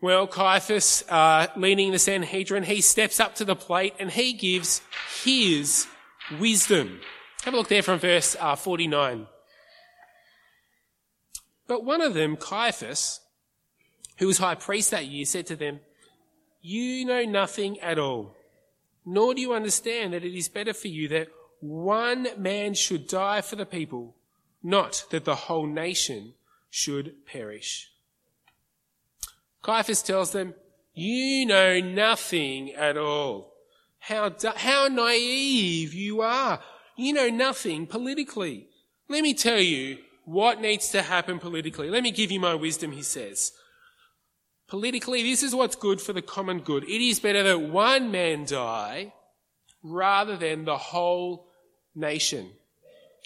well, 0.00 0.26
Caiaphas, 0.26 1.04
uh, 1.08 1.48
leading 1.54 1.92
the 1.92 1.98
Sanhedrin, 1.98 2.62
he 2.62 2.80
steps 2.80 3.20
up 3.20 3.34
to 3.36 3.44
the 3.44 3.56
plate 3.56 3.94
and 3.98 4.10
he 4.10 4.32
gives 4.32 4.82
his 5.22 5.86
wisdom. 6.38 7.00
Have 7.44 7.54
a 7.54 7.56
look 7.56 7.68
there 7.68 7.82
from 7.82 7.98
verse 7.98 8.36
uh, 8.40 8.56
49. 8.56 9.26
But 11.66 11.84
one 11.84 12.00
of 12.00 12.14
them, 12.14 12.36
Caiaphas, 12.36 13.20
who 14.18 14.26
was 14.26 14.38
high 14.38 14.54
priest 14.54 14.90
that 14.90 15.06
year, 15.06 15.24
said 15.24 15.46
to 15.46 15.56
them, 15.56 15.80
You 16.60 17.04
know 17.04 17.24
nothing 17.24 17.80
at 17.80 17.98
all, 17.98 18.36
nor 19.04 19.34
do 19.34 19.40
you 19.40 19.52
understand 19.52 20.12
that 20.12 20.24
it 20.24 20.36
is 20.36 20.48
better 20.48 20.74
for 20.74 20.88
you 20.88 21.08
that 21.08 21.28
one 21.60 22.28
man 22.36 22.74
should 22.74 23.08
die 23.08 23.40
for 23.40 23.56
the 23.56 23.66
people, 23.66 24.14
not 24.62 25.04
that 25.10 25.24
the 25.24 25.34
whole 25.34 25.66
nation 25.66 26.34
should 26.68 27.24
perish. 27.26 27.90
Caiaphas 29.62 30.02
tells 30.02 30.32
them, 30.32 30.54
you 30.92 31.46
know 31.46 31.80
nothing 31.80 32.72
at 32.72 32.96
all. 32.96 33.53
How, 34.06 34.30
how 34.56 34.88
naive 34.88 35.94
you 35.94 36.20
are. 36.20 36.60
You 36.94 37.14
know 37.14 37.30
nothing 37.30 37.86
politically. 37.86 38.66
Let 39.08 39.22
me 39.22 39.32
tell 39.32 39.60
you 39.60 39.98
what 40.26 40.60
needs 40.60 40.90
to 40.90 41.00
happen 41.00 41.38
politically. 41.38 41.88
Let 41.88 42.02
me 42.02 42.10
give 42.10 42.30
you 42.30 42.38
my 42.38 42.54
wisdom, 42.54 42.92
he 42.92 43.02
says. 43.02 43.52
Politically, 44.68 45.22
this 45.22 45.42
is 45.42 45.54
what's 45.54 45.74
good 45.74 46.02
for 46.02 46.12
the 46.12 46.20
common 46.20 46.60
good. 46.60 46.84
It 46.84 47.00
is 47.00 47.18
better 47.18 47.42
that 47.44 47.60
one 47.60 48.10
man 48.10 48.44
die 48.44 49.14
rather 49.82 50.36
than 50.36 50.66
the 50.66 50.76
whole 50.76 51.48
nation. 51.94 52.50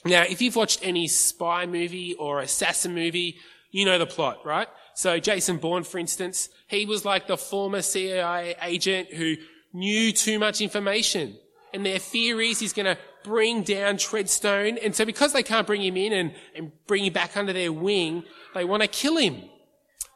Now, 0.05 0.23
if 0.23 0.41
you've 0.41 0.57
watched 0.57 0.79
any 0.83 1.09
spy 1.09 1.67
movie 1.67 2.15
or 2.15 2.41
assassin 2.41 2.95
movie, 2.95 3.39
you 3.73 3.85
know 3.85 3.99
the 3.99 4.07
plot, 4.07 4.47
right? 4.47 4.69
So 4.95 5.19
Jason 5.19 5.57
Bourne, 5.57 5.83
for 5.83 5.99
instance, 5.99 6.51
he 6.69 6.87
was 6.87 7.05
like 7.05 7.27
the 7.27 7.37
former 7.37 7.83
CIA 7.83 8.55
agent 8.63 9.13
who 9.13 9.37
knew 9.73 10.13
too 10.13 10.39
much 10.39 10.61
information. 10.61 11.37
And 11.73 11.85
their 11.85 12.01
fear 12.01 12.41
is 12.41 12.61
he's 12.61 12.73
going 12.73 12.87
to 12.87 12.99
bring 13.25 13.63
down 13.63 13.97
Treadstone. 13.97 14.79
And 14.83 14.95
so 14.95 15.05
because 15.05 15.33
they 15.33 15.43
can't 15.43 15.67
bring 15.67 15.83
him 15.83 15.97
in 15.97 16.13
and, 16.13 16.35
and 16.57 16.73
bring 16.87 17.05
him 17.05 17.13
back 17.13 17.37
under 17.37 17.53
their 17.53 17.73
wing, 17.73 18.25
they 18.55 18.65
want 18.65 18.83
to 18.83 18.89
kill 18.89 19.17
him. 19.17 19.43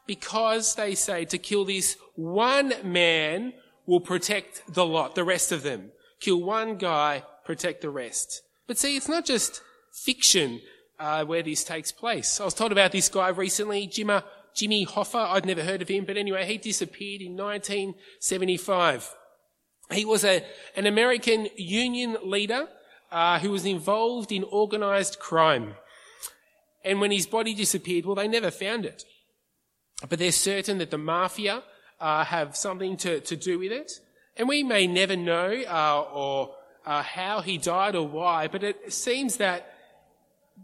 Because 0.07 0.75
they 0.75 0.95
say 0.95 1.25
to 1.25 1.37
kill 1.37 1.63
this 1.65 1.95
one 2.15 2.73
man 2.83 3.53
will 3.85 4.01
protect 4.01 4.63
the 4.73 4.85
lot, 4.85 5.15
the 5.15 5.23
rest 5.23 5.51
of 5.51 5.63
them. 5.63 5.91
Kill 6.19 6.41
one 6.41 6.77
guy, 6.77 7.23
protect 7.45 7.81
the 7.81 7.89
rest. 7.89 8.41
But 8.67 8.77
see, 8.77 8.95
it's 8.95 9.09
not 9.09 9.25
just 9.25 9.61
fiction 9.91 10.61
uh, 10.99 11.25
where 11.25 11.43
this 11.43 11.63
takes 11.63 11.91
place. 11.91 12.39
I 12.39 12.45
was 12.45 12.53
told 12.53 12.71
about 12.71 12.91
this 12.91 13.09
guy 13.09 13.29
recently, 13.29 13.87
Jimmy, 13.87 14.19
Jimmy 14.55 14.85
Hoffa. 14.85 15.29
I'd 15.29 15.45
never 15.45 15.63
heard 15.63 15.81
of 15.81 15.89
him, 15.89 16.05
but 16.05 16.17
anyway, 16.17 16.45
he 16.45 16.57
disappeared 16.57 17.21
in 17.21 17.35
1975. 17.35 19.15
He 19.91 20.05
was 20.05 20.23
a, 20.23 20.43
an 20.75 20.85
American 20.85 21.49
union 21.55 22.17
leader 22.23 22.67
uh, 23.11 23.39
who 23.39 23.51
was 23.51 23.65
involved 23.65 24.31
in 24.31 24.43
organised 24.43 25.19
crime. 25.19 25.75
And 26.83 26.99
when 26.99 27.11
his 27.11 27.27
body 27.27 27.53
disappeared, 27.53 28.05
well, 28.05 28.15
they 28.15 28.27
never 28.27 28.51
found 28.51 28.85
it. 28.85 29.05
But 30.09 30.19
they're 30.19 30.31
certain 30.31 30.79
that 30.79 30.91
the 30.91 30.97
mafia 30.97 31.63
uh, 31.99 32.25
have 32.25 32.57
something 32.57 32.97
to, 32.97 33.19
to 33.21 33.35
do 33.35 33.59
with 33.59 33.71
it. 33.71 33.99
And 34.35 34.49
we 34.49 34.63
may 34.63 34.87
never 34.87 35.15
know 35.15 35.63
uh, 35.67 36.05
or 36.11 36.55
uh, 36.85 37.03
how 37.03 37.41
he 37.41 37.57
died 37.57 37.95
or 37.95 38.07
why, 38.07 38.47
but 38.47 38.63
it 38.63 38.91
seems 38.91 39.37
that 39.37 39.73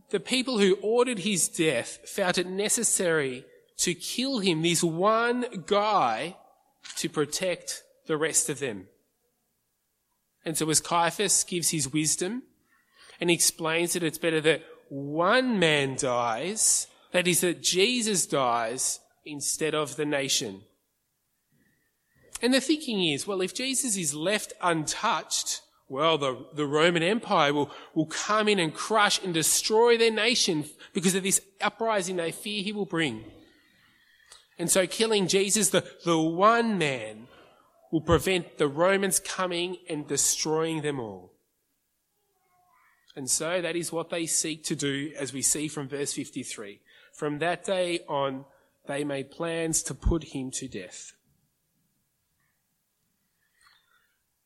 the 0.09 0.19
people 0.19 0.57
who 0.57 0.77
ordered 0.81 1.19
his 1.19 1.47
death 1.47 1.99
felt 2.05 2.37
it 2.37 2.47
necessary 2.47 3.45
to 3.77 3.93
kill 3.93 4.39
him, 4.39 4.61
this 4.61 4.83
one 4.83 5.63
guy, 5.65 6.35
to 6.97 7.07
protect 7.07 7.83
the 8.07 8.17
rest 8.17 8.49
of 8.49 8.59
them. 8.59 8.87
And 10.45 10.57
so 10.57 10.69
as 10.69 10.79
Caiaphas 10.79 11.43
gives 11.43 11.69
his 11.69 11.91
wisdom 11.91 12.43
and 13.19 13.29
explains 13.29 13.93
that 13.93 14.03
it's 14.03 14.17
better 14.17 14.41
that 14.41 14.63
one 14.89 15.59
man 15.59 15.95
dies, 15.95 16.87
that 17.11 17.27
is 17.27 17.41
that 17.41 17.61
Jesus 17.61 18.25
dies 18.25 18.99
instead 19.25 19.75
of 19.75 19.95
the 19.95 20.05
nation. 20.05 20.61
And 22.41 22.53
the 22.53 22.61
thinking 22.61 23.03
is, 23.03 23.27
well, 23.27 23.41
if 23.41 23.53
Jesus 23.53 23.97
is 23.97 24.15
left 24.15 24.53
untouched, 24.61 25.61
well, 25.89 26.17
the, 26.17 26.45
the 26.53 26.65
Roman 26.65 27.03
Empire 27.03 27.53
will, 27.53 27.71
will 27.93 28.05
come 28.05 28.47
in 28.47 28.59
and 28.59 28.73
crush 28.73 29.21
and 29.23 29.33
destroy 29.33 29.97
their 29.97 30.11
nation 30.11 30.65
because 30.93 31.15
of 31.15 31.23
this 31.23 31.41
uprising 31.61 32.15
they 32.15 32.31
fear 32.31 32.63
he 32.63 32.71
will 32.71 32.85
bring. 32.85 33.25
And 34.57 34.69
so 34.69 34.85
killing 34.87 35.27
Jesus, 35.27 35.69
the, 35.69 35.83
the 36.05 36.17
one 36.17 36.77
man, 36.77 37.27
will 37.91 38.01
prevent 38.01 38.57
the 38.57 38.67
Romans 38.67 39.19
coming 39.19 39.77
and 39.89 40.07
destroying 40.07 40.81
them 40.81 40.99
all. 40.99 41.33
And 43.15 43.29
so 43.29 43.61
that 43.61 43.75
is 43.75 43.91
what 43.91 44.09
they 44.09 44.25
seek 44.25 44.63
to 44.65 44.75
do, 44.75 45.11
as 45.17 45.33
we 45.33 45.41
see 45.41 45.67
from 45.67 45.87
verse 45.87 46.13
53. 46.13 46.79
From 47.13 47.39
that 47.39 47.65
day 47.65 47.99
on, 48.07 48.45
they 48.87 49.03
made 49.03 49.31
plans 49.31 49.83
to 49.83 49.93
put 49.93 50.25
him 50.25 50.51
to 50.51 50.67
death. 50.67 51.13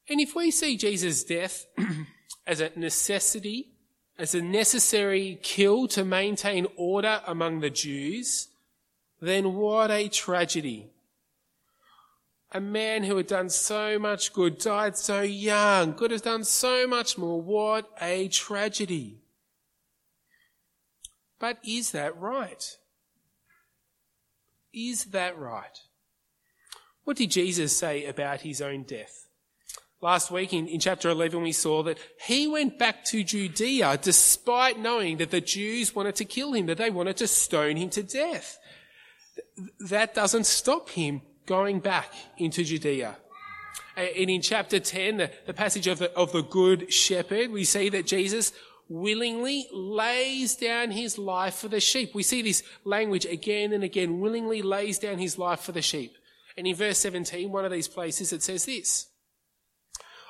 And 0.09 0.19
if 0.19 0.35
we 0.35 0.51
see 0.51 0.75
Jesus' 0.77 1.23
death 1.23 1.65
as 2.47 2.59
a 2.62 2.71
necessity, 2.75 3.73
as 4.17 4.35
a 4.35 4.41
necessary 4.41 5.39
kill 5.41 5.88
to 5.89 6.03
maintain 6.03 6.67
order 6.75 7.21
among 7.25 7.59
the 7.59 7.69
Jews, 7.69 8.50
then 9.21 9.53
what 9.53 9.91
a 9.91 10.09
tragedy. 10.09 10.92
A 12.53 12.62
man 12.62 13.03
who 13.03 13.17
had 13.17 13.27
done 13.27 13.50
so 13.50 13.98
much 13.98 14.31
good, 14.31 14.60
died 14.60 14.95
so 14.95 15.22
young, 15.22 15.95
could 15.95 16.12
have 16.12 16.22
done 16.22 16.43
so 16.43 16.86
much 16.86 17.17
more. 17.17 17.41
What 17.41 17.89
a 18.00 18.27
tragedy. 18.27 19.24
But 21.39 21.57
is 21.67 21.91
that 21.91 22.15
right? 22.17 22.77
Is 24.72 25.05
that 25.05 25.38
right? 25.38 25.79
What 27.03 27.17
did 27.17 27.31
Jesus 27.31 27.75
say 27.77 28.05
about 28.05 28.41
his 28.41 28.62
own 28.62 28.83
death? 28.83 29.27
Last 30.00 30.31
week 30.31 30.53
in, 30.53 30.67
in 30.67 30.79
chapter 30.79 31.10
11, 31.10 31.41
we 31.41 31.53
saw 31.53 31.81
that 31.83 31.98
he 32.27 32.48
went 32.48 32.77
back 32.77 33.05
to 33.05 33.24
Judea 33.24 33.98
despite 34.01 34.77
knowing 34.77 35.17
that 35.17 35.31
the 35.31 35.41
Jews 35.41 35.95
wanted 35.95 36.15
to 36.15 36.25
kill 36.25 36.53
him, 36.53 36.65
that 36.67 36.77
they 36.77 36.89
wanted 36.89 37.17
to 37.17 37.27
stone 37.27 37.77
him 37.77 37.89
to 37.91 38.03
death. 38.03 38.60
That 39.79 40.13
doesn't 40.13 40.45
stop 40.45 40.89
him 40.89 41.22
going 41.45 41.79
back 41.79 42.12
into 42.38 42.63
Judea. 42.63 43.17
Uh, 43.95 44.01
and 44.01 44.29
in 44.29 44.41
chapter 44.41 44.79
10, 44.79 45.17
the, 45.17 45.31
the 45.45 45.53
passage 45.53 45.88
of 45.88 46.00
the, 46.00 46.12
of 46.17 46.31
the 46.31 46.41
good 46.43 46.91
shepherd, 46.91 47.51
we 47.51 47.63
see 47.63 47.89
that 47.89 48.07
Jesus 48.07 48.51
willingly 48.89 49.67
lays 49.71 50.55
down 50.55 50.91
his 50.91 51.17
life 51.17 51.55
for 51.55 51.67
the 51.67 51.79
sheep. 51.79 52.13
We 52.13 52.23
see 52.23 52.41
this 52.41 52.63
language 52.83 53.25
again 53.25 53.73
and 53.73 53.83
again, 53.83 54.19
willingly 54.19 54.62
lays 54.62 55.00
down 55.00 55.17
his 55.17 55.38
life 55.38 55.62
for 55.62 55.71
the 55.71 55.81
sheep. 55.81 56.15
And 56.57 56.67
in 56.67 56.75
verse 56.75 57.00
17, 57.00 57.51
one 57.51 57.65
of 57.65 57.71
these 57.71 57.88
places, 57.88 58.33
it 58.33 58.43
says 58.43 58.65
this. 58.65 59.07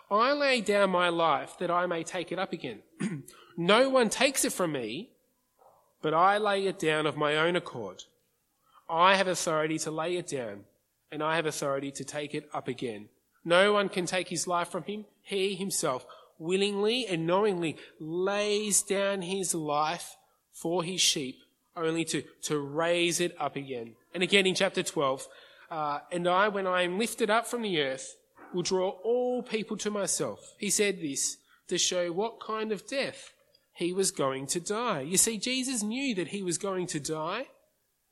I 0.10 0.34
lay 0.34 0.62
down 0.62 0.92
my 0.92 1.10
life 1.10 1.58
that 1.60 1.72
I 1.72 1.86
may 1.88 2.04
take 2.04 2.32
it 2.32 2.40
up 2.40 2.54
again. 2.54 2.80
no 3.58 3.90
one 3.90 4.10
takes 4.10 4.46
it 4.46 4.54
from 4.54 4.74
me, 4.74 5.10
but 6.02 6.14
I 6.14 6.38
lay 6.38 6.68
it 6.68 6.80
down 6.80 7.06
of 7.06 7.18
my 7.18 7.36
own 7.36 7.56
accord. 7.56 8.04
I 8.90 9.16
have 9.16 9.28
authority 9.28 9.80
to 9.80 9.92
lay 9.92 10.18
it 10.18 10.28
down, 10.28 10.66
and 11.14 11.22
I 11.22 11.36
have 11.36 11.46
authority 11.46 11.92
to 11.92 12.04
take 12.04 12.34
it 12.34 12.50
up 12.54 12.68
again. 12.68 13.10
No 13.46 13.72
one 13.72 13.88
can 13.88 14.08
take 14.08 14.30
his 14.30 14.48
life 14.48 14.70
from 14.70 14.84
him. 14.84 15.06
He 15.22 15.54
himself 15.54 16.06
willingly 16.40 17.06
and 17.06 17.28
knowingly 17.28 17.78
lays 18.00 18.82
down 18.82 19.22
his 19.22 19.54
life 19.54 20.18
for 20.52 20.84
his 20.84 21.02
sheep, 21.02 21.38
only 21.76 22.04
to, 22.06 22.24
to 22.44 22.58
raise 22.58 23.20
it 23.20 23.36
up 23.40 23.56
again. 23.56 23.94
And 24.14 24.24
again 24.24 24.48
in 24.48 24.56
chapter 24.56 24.82
12, 24.82 25.28
uh, 25.70 26.00
and 26.12 26.28
I, 26.28 26.48
when 26.48 26.66
I 26.66 26.82
am 26.82 26.98
lifted 26.98 27.30
up 27.30 27.46
from 27.46 27.62
the 27.62 27.80
earth, 27.80 28.16
will 28.52 28.64
draw 28.64 28.90
all 29.04 29.44
people 29.44 29.78
to 29.78 29.92
myself. 29.92 30.56
He 30.58 30.72
said 30.72 31.00
this 31.00 31.38
to 31.68 31.78
show 31.78 32.12
what 32.12 32.40
kind 32.40 32.72
of 32.72 32.88
death 32.88 33.34
he 33.74 33.94
was 33.94 34.10
going 34.10 34.48
to 34.48 34.60
die. 34.60 35.02
You 35.02 35.18
see, 35.18 35.38
Jesus 35.38 35.84
knew 35.84 36.16
that 36.16 36.30
he 36.30 36.42
was 36.42 36.58
going 36.58 36.88
to 36.88 37.00
die. 37.00 37.48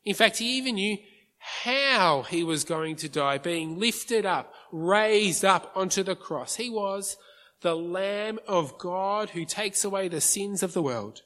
In 0.04 0.16
fact, 0.16 0.38
he 0.38 0.58
even 0.58 0.76
knew 0.76 0.98
how 1.44 2.22
he 2.22 2.44
was 2.44 2.64
going 2.64 2.96
to 2.98 3.10
die, 3.10 3.40
being 3.40 3.80
lifted 3.80 4.28
up, 4.28 4.54
raised 4.72 5.44
up 5.44 5.72
onto 5.76 6.04
the 6.04 6.16
cross. 6.16 6.56
He 6.56 6.70
was 6.70 7.18
the 7.62 7.76
Lamb 7.76 8.38
of 8.48 8.78
God 8.78 9.32
who 9.32 9.44
takes 9.44 9.84
away 9.84 10.08
the 10.08 10.22
sins 10.22 10.62
of 10.62 10.74
the 10.74 10.84
world, 10.84 11.24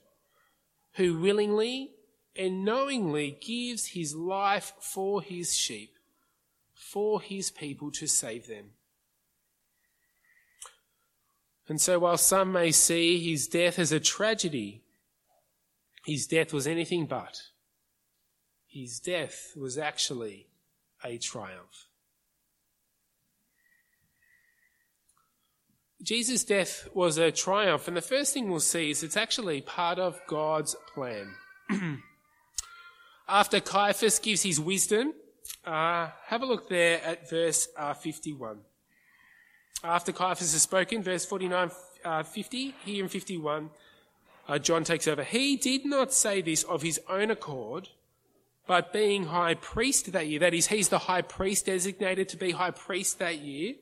who 0.93 1.19
willingly 1.19 1.91
and 2.34 2.63
knowingly 2.63 3.38
gives 3.45 3.88
his 3.88 4.15
life 4.15 4.74
for 4.79 5.22
his 5.22 5.53
sheep, 5.53 5.93
for 6.74 7.22
his 7.22 7.51
people 7.51 7.91
to 7.91 8.07
save 8.07 8.48
them. 8.48 8.72
And 11.67 11.81
so, 11.81 12.00
while 12.00 12.17
some 12.17 12.53
may 12.53 12.72
see 12.72 13.19
his 13.19 13.48
death 13.48 13.79
as 13.79 13.91
a 13.91 14.00
tragedy, 14.00 14.84
his 16.05 16.25
death 16.27 16.53
was 16.53 16.67
anything 16.67 17.05
but. 17.05 17.41
His 18.75 19.00
death 19.00 19.53
was 19.55 19.77
actually 19.77 20.48
a 21.01 21.17
triumph. 21.17 21.88
Jesus' 26.03 26.44
death 26.44 26.89
was 26.94 27.17
a 27.17 27.32
triumph, 27.32 27.88
and 27.88 27.96
the 27.96 28.01
first 28.01 28.34
thing 28.34 28.50
we'll 28.50 28.60
see 28.60 28.89
is 28.91 29.01
it's 29.01 29.15
actually 29.15 29.62
part 29.62 29.98
of 29.98 30.20
God's 30.27 30.75
plan. 30.94 31.36
After 33.29 33.62
Caiaphas 33.62 34.20
gives 34.20 34.44
his 34.44 34.60
wisdom, 34.60 35.13
uh, 35.65 36.10
have 36.25 36.41
a 36.41 36.46
look 36.46 36.67
there 36.67 37.01
at 37.01 37.29
verse 37.29 37.70
uh, 37.77 37.94
51. 37.94 38.58
After 39.86 40.12
Caiaphas 40.12 40.51
has 40.51 40.63
spoken, 40.63 41.01
verse 41.01 41.24
49, 41.24 41.72
uh, 42.03 42.24
50, 42.24 42.75
here 42.84 43.05
in 43.05 43.10
51, 43.10 43.70
uh, 44.50 44.60
John 44.60 44.84
takes 44.84 45.08
over. 45.08 45.24
He 45.24 45.55
did 45.55 45.86
not 45.86 46.12
say 46.12 46.41
this 46.41 46.63
of 46.63 46.82
his 46.82 47.00
own 47.08 47.32
accord, 47.32 47.88
but 48.67 48.91
being 48.91 49.25
high 49.25 49.53
priest 49.53 50.12
that 50.12 50.27
year, 50.27 50.39
that 50.39 50.53
is, 50.53 50.67
he's 50.67 50.89
the 50.89 51.00
high 51.00 51.22
priest 51.22 51.67
designated 51.67 52.29
to 52.29 52.38
be 52.38 52.51
high 52.51 52.72
priest 52.72 53.19
that 53.19 53.39
year, 53.39 53.75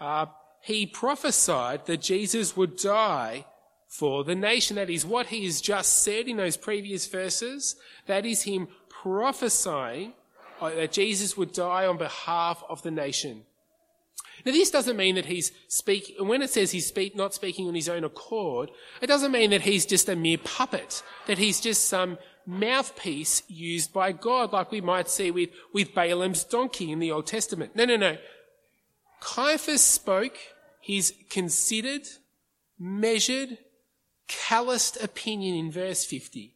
uh, 0.00 0.26
he 0.60 0.86
prophesied 0.86 1.86
that 1.86 2.00
Jesus 2.00 2.56
would 2.56 2.76
die 2.76 3.46
for 3.86 4.24
the 4.24 4.34
nation. 4.34 4.76
That 4.76 4.90
is 4.90 5.06
what 5.06 5.26
he 5.26 5.44
has 5.44 5.60
just 5.60 6.02
said 6.02 6.28
in 6.28 6.36
those 6.36 6.56
previous 6.56 7.06
verses. 7.06 7.76
That 8.06 8.26
is 8.26 8.42
him 8.42 8.68
prophesying 8.88 10.12
uh, 10.60 10.70
that 10.70 10.92
Jesus 10.92 11.36
would 11.36 11.52
die 11.52 11.86
on 11.86 11.96
behalf 11.96 12.62
of 12.68 12.82
the 12.82 12.90
nation. 12.90 13.44
Now, 14.44 14.52
this 14.52 14.70
doesn't 14.70 14.96
mean 14.96 15.16
that 15.16 15.26
he's 15.26 15.50
speaking, 15.68 16.26
when 16.26 16.42
it 16.42 16.50
says 16.50 16.70
he's 16.70 16.86
speak, 16.86 17.16
not 17.16 17.34
speaking 17.34 17.66
on 17.66 17.74
his 17.74 17.88
own 17.88 18.04
accord, 18.04 18.70
it 19.00 19.06
doesn't 19.06 19.32
mean 19.32 19.50
that 19.50 19.62
he's 19.62 19.84
just 19.84 20.08
a 20.08 20.16
mere 20.16 20.38
puppet, 20.38 21.02
that 21.26 21.38
he's 21.38 21.60
just 21.60 21.86
some 21.86 22.18
mouthpiece 22.48 23.42
used 23.46 23.92
by 23.92 24.10
God, 24.10 24.54
like 24.54 24.72
we 24.72 24.80
might 24.80 25.10
see 25.10 25.30
with, 25.30 25.50
with 25.74 25.94
Balaam's 25.94 26.44
donkey 26.44 26.90
in 26.90 26.98
the 26.98 27.12
Old 27.12 27.26
Testament. 27.26 27.76
No, 27.76 27.84
no, 27.84 27.96
no. 27.96 28.16
Caiaphas 29.20 29.82
spoke 29.82 30.36
his 30.80 31.14
considered, 31.28 32.06
measured, 32.78 33.58
calloused 34.28 34.96
opinion 35.02 35.54
in 35.54 35.70
verse 35.70 36.06
50. 36.06 36.54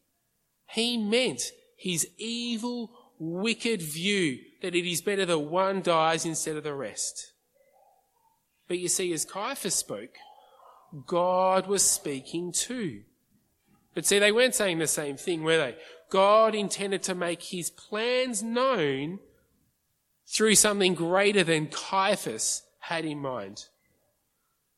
He 0.71 0.97
meant 0.97 1.43
his 1.77 2.09
evil, 2.17 2.91
wicked 3.19 3.83
view 3.83 4.39
that 4.63 4.75
it 4.75 4.91
is 4.91 5.03
better 5.03 5.27
that 5.27 5.39
one 5.39 5.83
dies 5.83 6.25
instead 6.25 6.57
of 6.57 6.65
the 6.65 6.75
rest. 6.75 7.33
But 8.67 8.79
you 8.79 8.89
see, 8.89 9.13
as 9.13 9.27
Caiaphas 9.27 9.75
spoke, 9.75 10.17
God 11.07 11.67
was 11.67 11.83
speaking 11.83 12.51
too. 12.51 13.03
But 13.95 14.07
see, 14.07 14.19
they 14.19 14.33
weren't 14.33 14.55
saying 14.55 14.79
the 14.79 14.87
same 14.87 15.17
thing, 15.17 15.43
were 15.43 15.59
they? 15.59 15.77
God 16.11 16.55
intended 16.55 17.03
to 17.05 17.15
make 17.15 17.43
his 17.43 17.71
plans 17.71 18.43
known 18.43 19.19
through 20.27 20.55
something 20.55 20.95
greater 20.95 21.45
than 21.45 21.67
Caiaphas 21.67 22.63
had 22.81 23.05
in 23.05 23.19
mind. 23.19 23.67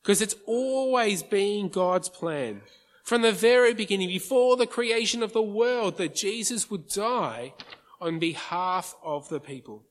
Because 0.01 0.21
it's 0.21 0.35
always 0.45 1.23
been 1.23 1.69
God's 1.69 2.09
plan 2.09 2.61
from 3.05 3.21
the 3.21 3.31
very 3.31 3.75
beginning, 3.75 4.07
before 4.07 4.57
the 4.57 4.65
creation 4.65 5.21
of 5.21 5.31
the 5.31 5.41
world, 5.41 5.97
that 5.97 6.15
Jesus 6.15 6.71
would 6.71 6.87
die 6.87 7.53
on 8.01 8.17
behalf 8.17 8.95
of 9.03 9.29
the 9.29 9.39
people. 9.39 9.83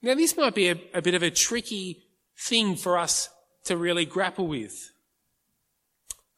Now, 0.00 0.14
this 0.14 0.36
might 0.36 0.54
be 0.54 0.68
a, 0.68 0.80
a 0.94 1.02
bit 1.02 1.14
of 1.14 1.22
a 1.22 1.30
tricky 1.30 2.04
thing 2.38 2.76
for 2.76 2.96
us 2.96 3.28
to 3.64 3.76
really 3.76 4.06
grapple 4.06 4.46
with. 4.48 4.91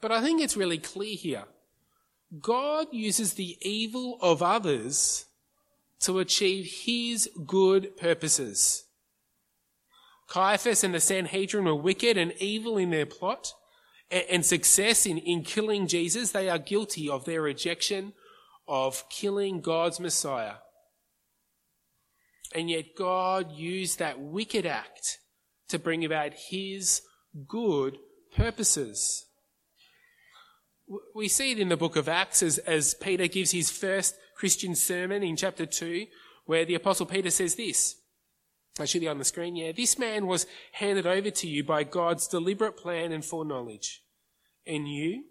But 0.05 0.13
I 0.13 0.21
think 0.21 0.43
it's 0.43 0.55
really 0.55 0.77
clear 0.77 1.17
here. 1.17 1.45
God 2.39 2.89
uses 2.93 3.33
the 3.33 3.57
evil 3.63 4.19
of 4.21 4.43
others 4.43 5.25
to 6.01 6.19
achieve 6.19 6.71
his 6.85 7.27
good 7.47 7.97
purposes. 7.97 8.85
Caiaphas 10.29 10.85
and 10.85 10.93
the 10.93 11.01
Sanhedrin 11.01 11.65
were 11.65 11.75
wicked 11.75 12.19
and 12.19 12.33
evil 12.33 12.77
in 12.77 12.91
their 12.91 13.07
plot 13.07 13.55
and 14.11 14.45
success 14.45 15.07
in, 15.07 15.17
in 15.17 15.43
killing 15.43 15.87
Jesus. 15.87 16.33
They 16.33 16.51
are 16.51 16.59
guilty 16.59 17.09
of 17.09 17.25
their 17.25 17.41
rejection 17.41 18.13
of 18.69 19.09
killing 19.09 19.63
God's 19.63 20.01
Messiah. 20.01 20.57
And 22.55 22.69
yet 22.69 22.95
God 22.95 23.53
used 23.53 24.01
that 24.01 24.21
wicked 24.21 24.67
act 24.67 25.17
to 25.71 25.79
bring 25.79 26.05
about 26.05 26.35
his 26.35 27.01
good 27.49 27.97
purposes. 28.37 29.25
We 31.15 31.29
see 31.29 31.53
it 31.53 31.59
in 31.59 31.69
the 31.71 31.77
book 31.77 31.97
of 31.97 32.09
Acts 32.09 32.43
as, 32.43 32.59
as 32.59 32.95
Peter 32.95 33.27
gives 33.27 33.53
his 33.53 33.71
first 33.71 34.17
Christian 34.35 34.75
sermon 34.75 35.23
in 35.23 35.37
chapter 35.37 35.65
2, 35.65 36.07
where 36.45 36.65
the 36.65 36.75
Apostle 36.75 37.07
Peter 37.07 37.31
says 37.31 37.55
this. 37.55 37.97
Be 38.77 39.09
on 39.09 39.19
the 39.19 39.25
screen, 39.25 39.55
yeah. 39.55 39.73
This 39.73 39.99
man 39.99 40.27
was 40.27 40.47
handed 40.73 41.07
over 41.07 41.31
to 41.31 41.47
you 41.47 41.63
by 41.63 41.85
God's 41.85 42.27
deliberate 42.27 42.77
plan 42.77 43.13
and 43.13 43.25
foreknowledge. 43.25 44.03
And 44.67 44.89
you, 44.89 45.25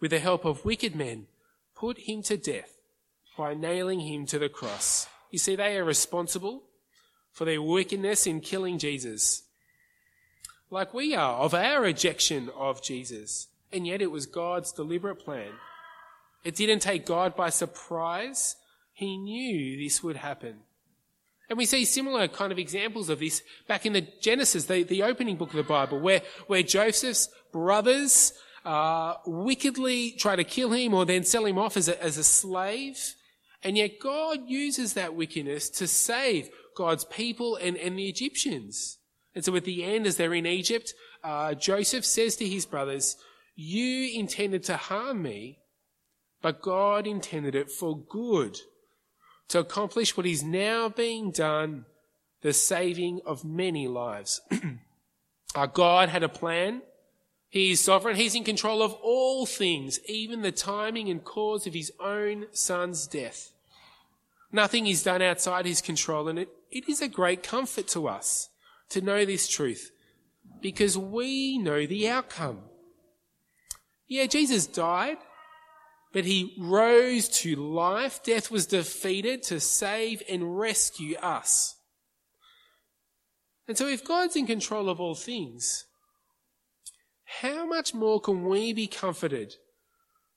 with 0.00 0.10
the 0.10 0.18
help 0.18 0.44
of 0.44 0.64
wicked 0.64 0.94
men, 0.94 1.28
put 1.74 1.98
him 2.00 2.22
to 2.24 2.36
death 2.36 2.78
by 3.38 3.54
nailing 3.54 4.00
him 4.00 4.26
to 4.26 4.38
the 4.38 4.50
cross. 4.50 5.08
You 5.30 5.38
see, 5.38 5.56
they 5.56 5.78
are 5.78 5.84
responsible 5.84 6.64
for 7.32 7.44
their 7.46 7.62
wickedness 7.62 8.26
in 8.26 8.40
killing 8.40 8.78
Jesus. 8.78 9.44
Like 10.70 10.92
we 10.92 11.14
are, 11.14 11.38
of 11.38 11.54
our 11.54 11.80
rejection 11.80 12.50
of 12.54 12.82
Jesus. 12.82 13.48
And 13.72 13.86
yet 13.86 14.00
it 14.00 14.10
was 14.10 14.26
God's 14.26 14.72
deliberate 14.72 15.16
plan. 15.16 15.50
It 16.44 16.56
didn't 16.56 16.80
take 16.80 17.04
God 17.04 17.36
by 17.36 17.50
surprise. 17.50 18.56
He 18.92 19.16
knew 19.16 19.76
this 19.76 20.02
would 20.02 20.16
happen. 20.16 20.60
And 21.48 21.56
we 21.56 21.66
see 21.66 21.84
similar 21.84 22.28
kind 22.28 22.52
of 22.52 22.58
examples 22.58 23.08
of 23.08 23.20
this 23.20 23.42
back 23.66 23.86
in 23.86 23.94
the 23.94 24.06
Genesis, 24.20 24.66
the, 24.66 24.82
the 24.82 25.02
opening 25.02 25.36
book 25.36 25.50
of 25.50 25.56
the 25.56 25.62
Bible, 25.62 25.98
where, 25.98 26.22
where 26.46 26.62
Joseph's 26.62 27.28
brothers 27.52 28.32
uh, 28.64 29.14
wickedly 29.26 30.12
try 30.12 30.36
to 30.36 30.44
kill 30.44 30.72
him 30.72 30.92
or 30.92 31.06
then 31.06 31.24
sell 31.24 31.46
him 31.46 31.58
off 31.58 31.76
as 31.76 31.88
a, 31.88 32.02
as 32.02 32.18
a 32.18 32.24
slave. 32.24 33.14
And 33.62 33.76
yet 33.76 33.98
God 34.00 34.40
uses 34.46 34.92
that 34.92 35.14
wickedness 35.14 35.70
to 35.70 35.86
save 35.86 36.50
God's 36.76 37.04
people 37.04 37.56
and, 37.56 37.76
and 37.76 37.98
the 37.98 38.08
Egyptians. 38.08 38.98
And 39.34 39.44
so 39.44 39.56
at 39.56 39.64
the 39.64 39.84
end, 39.84 40.06
as 40.06 40.16
they're 40.16 40.34
in 40.34 40.46
Egypt, 40.46 40.92
uh, 41.24 41.54
Joseph 41.54 42.04
says 42.04 42.36
to 42.36 42.46
his 42.46 42.66
brothers, 42.66 43.16
you 43.60 44.16
intended 44.16 44.62
to 44.62 44.76
harm 44.76 45.20
me, 45.20 45.58
but 46.40 46.62
God 46.62 47.08
intended 47.08 47.56
it 47.56 47.72
for 47.72 47.98
good 47.98 48.56
to 49.48 49.58
accomplish 49.58 50.16
what 50.16 50.26
is 50.26 50.44
now 50.44 50.88
being 50.88 51.32
done, 51.32 51.84
the 52.40 52.52
saving 52.52 53.20
of 53.26 53.44
many 53.44 53.88
lives. 53.88 54.40
Our 55.56 55.66
God 55.66 56.08
had 56.08 56.22
a 56.22 56.28
plan. 56.28 56.82
He 57.48 57.72
is 57.72 57.80
sovereign. 57.80 58.14
He's 58.14 58.36
in 58.36 58.44
control 58.44 58.80
of 58.80 58.92
all 59.02 59.44
things, 59.44 59.98
even 60.06 60.42
the 60.42 60.52
timing 60.52 61.10
and 61.10 61.24
cause 61.24 61.66
of 61.66 61.74
his 61.74 61.90
own 61.98 62.46
son's 62.52 63.08
death. 63.08 63.50
Nothing 64.52 64.86
is 64.86 65.02
done 65.02 65.20
outside 65.20 65.66
his 65.66 65.80
control, 65.80 66.28
and 66.28 66.38
it, 66.38 66.48
it 66.70 66.88
is 66.88 67.02
a 67.02 67.08
great 67.08 67.42
comfort 67.42 67.88
to 67.88 68.06
us 68.06 68.50
to 68.90 69.00
know 69.00 69.24
this 69.24 69.48
truth 69.48 69.90
because 70.60 70.96
we 70.96 71.58
know 71.58 71.86
the 71.86 72.08
outcome. 72.08 72.60
Yeah, 74.08 74.24
Jesus 74.24 74.66
died, 74.66 75.18
but 76.12 76.24
he 76.24 76.56
rose 76.58 77.28
to 77.28 77.54
life. 77.54 78.22
Death 78.22 78.50
was 78.50 78.66
defeated 78.66 79.42
to 79.44 79.60
save 79.60 80.22
and 80.28 80.58
rescue 80.58 81.16
us. 81.18 81.76
And 83.68 83.76
so 83.76 83.86
if 83.86 84.02
God's 84.02 84.34
in 84.34 84.46
control 84.46 84.88
of 84.88 84.98
all 84.98 85.14
things, 85.14 85.84
how 87.42 87.66
much 87.66 87.92
more 87.92 88.18
can 88.18 88.44
we 88.44 88.72
be 88.72 88.86
comforted 88.86 89.56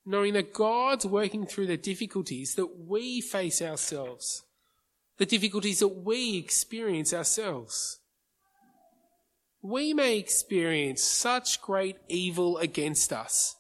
knowing 0.05 0.33
that 0.33 0.51
God's 0.51 1.05
working 1.05 1.45
through 1.45 1.67
the 1.67 1.77
difficulties 1.77 2.55
that 2.55 2.77
we 2.77 3.21
face 3.21 3.61
ourselves, 3.61 4.43
the 5.17 5.25
difficulties 5.25 5.79
that 5.79 6.03
we 6.03 6.37
experience 6.37 7.13
ourselves? 7.13 7.99
We 9.61 9.93
may 9.93 10.17
experience 10.17 11.01
such 11.01 11.61
great 11.61 11.95
evil 12.09 12.57
against 12.57 13.13
us 13.13 13.55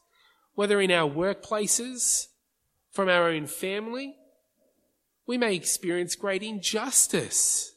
whether 0.55 0.81
in 0.81 0.91
our 0.91 1.09
workplaces, 1.09 2.27
from 2.91 3.07
our 3.09 3.29
own 3.29 3.47
family, 3.47 4.15
we 5.25 5.37
may 5.37 5.55
experience 5.55 6.15
great 6.15 6.43
injustice. 6.43 7.73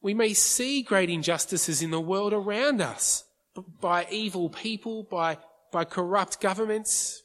We 0.00 0.14
may 0.14 0.32
see 0.32 0.82
great 0.82 1.10
injustices 1.10 1.82
in 1.82 1.90
the 1.90 2.00
world 2.00 2.32
around 2.32 2.80
us 2.80 3.24
by 3.80 4.06
evil 4.10 4.48
people, 4.48 5.06
by, 5.10 5.38
by 5.72 5.84
corrupt 5.84 6.40
governments. 6.40 7.22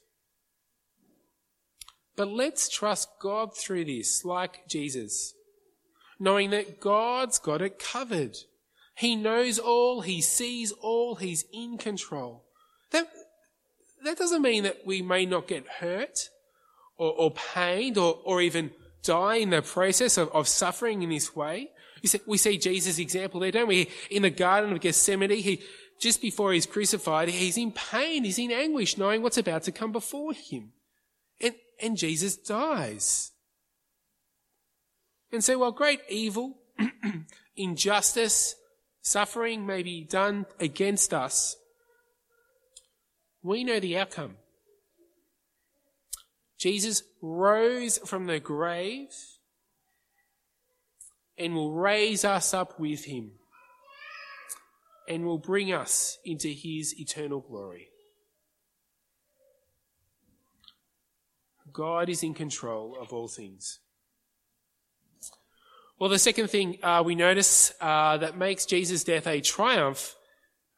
But 2.16 2.30
let's 2.30 2.68
trust 2.68 3.10
God 3.22 3.56
through 3.56 3.86
this, 3.86 4.26
like 4.26 4.68
Jesus, 4.68 5.34
knowing 6.20 6.50
that 6.50 6.80
God's 6.80 7.38
got 7.38 7.62
it 7.62 7.78
covered. 7.78 8.36
He 8.96 9.16
knows 9.16 9.60
all, 9.60 10.02
He 10.02 10.22
sees 10.22 10.72
all, 10.72 11.16
He's 11.16 11.46
in 11.54 11.78
control. 11.78 12.46
That, 12.92 13.08
that 14.04 14.18
doesn't 14.18 14.42
mean 14.42 14.64
that 14.64 14.86
we 14.86 15.02
may 15.02 15.26
not 15.26 15.48
get 15.48 15.68
hurt 15.68 16.30
or, 16.98 17.12
or 17.14 17.32
pained 17.32 17.98
or, 17.98 18.20
or 18.24 18.42
even 18.42 18.72
die 19.04 19.36
in 19.36 19.50
the 19.50 19.62
process 19.62 20.18
of, 20.18 20.30
of 20.30 20.48
suffering 20.48 21.02
in 21.02 21.10
this 21.10 21.36
way. 21.36 21.70
See, 22.04 22.20
we 22.26 22.38
see 22.38 22.58
Jesus' 22.58 23.00
example 23.00 23.40
there, 23.40 23.52
don't 23.52 23.68
we? 23.68 23.90
In 24.10 24.22
the 24.22 24.30
Garden 24.30 24.72
of 24.72 24.82
Gethsemane, 24.82 25.32
he, 25.32 25.62
just 26.00 26.22
before 26.22 26.54
he's 26.54 26.66
crucified, 26.66 27.30
he's 27.30 27.58
in 27.58 27.72
pain, 27.72 28.24
he's 28.24 28.40
in 28.40 28.52
anguish, 28.52 28.98
knowing 28.98 29.22
what's 29.22 29.38
about 29.38 29.64
to 29.64 29.72
come 29.72 29.92
before 29.92 30.34
him. 30.34 30.74
And, 31.42 31.56
and 31.82 31.98
Jesus 31.98 32.36
dies. 32.36 33.32
And 35.32 35.44
so 35.44 35.60
while 35.60 35.72
great 35.72 36.02
evil, 36.10 36.58
injustice, 37.56 38.56
suffering 39.02 39.66
may 39.66 39.84
be 39.84 40.04
done 40.04 40.46
against 40.60 41.14
us, 41.14 41.56
we 43.48 43.64
know 43.64 43.80
the 43.80 43.98
outcome. 43.98 44.36
Jesus 46.58 47.02
rose 47.22 47.98
from 48.00 48.26
the 48.26 48.40
grave 48.40 49.10
and 51.38 51.56
will 51.56 51.72
raise 51.72 52.26
us 52.26 52.54
up 52.54 52.78
with 52.80 53.06
him 53.06 53.32
and 55.08 55.26
will 55.26 55.38
bring 55.38 55.72
us 55.72 56.18
into 56.26 56.50
his 56.50 57.00
eternal 57.00 57.40
glory. 57.40 57.88
God 61.72 62.10
is 62.10 62.24
in 62.24 62.34
control 62.34 62.98
of 63.00 63.14
all 63.14 63.28
things. 63.28 63.80
Well, 66.00 66.10
the 66.10 66.20
second 66.20 66.50
thing 66.50 66.80
uh, 66.84 67.02
we 67.06 67.16
notice 67.16 67.72
uh, 67.80 68.18
that 68.18 68.38
makes 68.38 68.66
Jesus' 68.66 69.04
death 69.04 69.26
a 69.26 69.40
triumph 69.40 70.16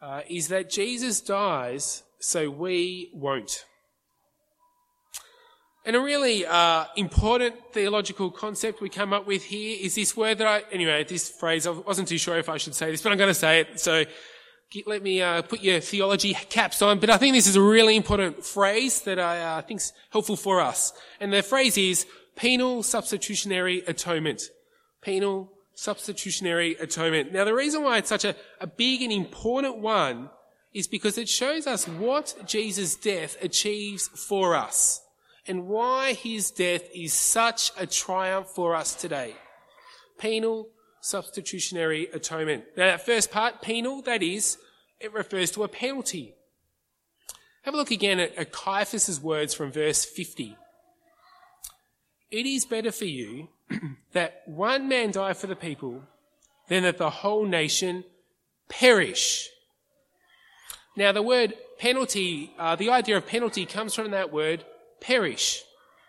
uh, 0.02 0.22
is 0.30 0.50
that 0.50 0.70
Jesus 0.70 1.20
dies 1.20 2.04
so 2.20 2.50
we 2.50 3.10
won't. 3.14 3.66
And 5.86 5.96
a 5.96 6.00
really 6.00 6.46
uh, 6.46 6.86
important 6.98 7.56
theological 7.72 8.30
concept 8.30 8.82
we 8.82 8.90
come 8.90 9.14
up 9.14 9.26
with 9.26 9.46
here 9.46 9.78
is 9.82 9.96
this 9.96 10.16
word 10.16 10.38
that 10.38 10.48
I, 10.48 10.64
anyway, 10.72 11.04
this 11.06 11.30
phrase, 11.30 11.66
I 11.66 11.72
wasn't 11.72 12.10
too 12.10 12.18
sure 12.18 12.38
if 12.38 12.50
I 12.50 12.58
should 12.58 12.76
say 12.76 12.92
this, 12.92 13.02
but 13.02 13.12
I'm 13.12 13.18
going 13.18 13.30
to 13.30 13.34
say 13.34 13.62
it. 13.62 13.80
So 13.80 14.04
let 14.86 15.02
me 15.02 15.22
uh, 15.22 15.42
put 15.42 15.62
your 15.62 15.80
theology 15.80 16.34
caps 16.34 16.82
on. 16.82 17.00
But 17.00 17.10
I 17.10 17.18
think 17.18 17.34
this 17.34 17.48
is 17.48 17.56
a 17.56 17.62
really 17.62 17.96
important 17.96 18.44
phrase 18.46 19.02
that 19.02 19.20
I 19.20 19.42
uh, 19.42 19.62
think 19.62 19.80
is 19.80 19.94
helpful 20.12 20.36
for 20.36 20.60
us. 20.60 20.94
And 21.20 21.34
the 21.34 21.42
phrase 21.42 21.78
is 21.78 22.06
penal 22.36 22.84
substitutionary 22.84 23.82
atonement. 23.88 24.44
Penal 25.02 25.52
substitutionary 25.74 26.76
atonement. 26.76 27.32
Now 27.32 27.46
the 27.46 27.54
reason 27.54 27.84
why 27.84 27.98
it's 27.98 28.10
such 28.10 28.26
a, 28.26 28.36
a 28.60 28.68
big 28.68 29.02
and 29.02 29.14
important 29.14 29.78
one 29.78 30.30
is 30.74 30.88
because 30.88 31.18
it 31.18 31.30
shows 31.30 31.68
us 31.68 31.88
what 31.88 32.36
Jesus' 32.46 32.96
death 32.96 33.38
achieves 33.42 34.08
for 34.08 34.56
us 34.56 35.02
and 35.48 35.68
why 35.68 36.14
his 36.14 36.52
death 36.52 36.84
is 36.94 37.14
such 37.14 37.72
a 37.78 37.88
triumph 37.88 38.48
for 38.48 38.76
us 38.76 38.94
today. 38.94 39.36
Penal 40.20 40.70
substitutionary 41.02 42.08
atonement. 42.14 42.66
Now 42.78 42.86
that 42.86 43.06
first 43.06 43.32
part, 43.32 43.62
penal, 43.62 44.02
that 44.04 44.22
is, 44.22 44.58
it 45.00 45.14
refers 45.14 45.52
to 45.52 45.64
a 45.64 45.68
penalty. 45.68 46.36
Have 47.64 47.74
a 47.74 47.78
look 47.78 47.92
again 47.92 48.20
at, 48.20 48.36
at 48.36 48.52
Caiaphas' 48.52 49.20
words 49.22 49.54
from 49.54 49.72
verse 49.72 50.06
50. 50.06 50.56
It 52.32 52.46
is 52.46 52.66
better 52.66 52.92
for 52.92 53.06
you 53.06 53.50
that 54.14 54.44
one 54.46 54.88
man 54.88 55.12
die 55.12 55.34
for 55.34 55.48
the 55.48 55.56
people 55.56 56.04
than 56.68 56.84
that 56.84 56.98
the 56.98 57.10
whole 57.10 57.46
nation 57.46 58.04
perish. 58.68 59.50
Now, 60.95 61.12
the 61.12 61.21
word 61.21 61.54
penalty, 61.78 62.54
uh, 62.60 62.75
the 62.75 62.89
idea 62.89 63.17
of 63.17 63.25
penalty 63.25 63.65
comes 63.65 63.95
from 63.95 64.12
that 64.12 64.32
word 64.34 64.65
perish. 64.99 65.63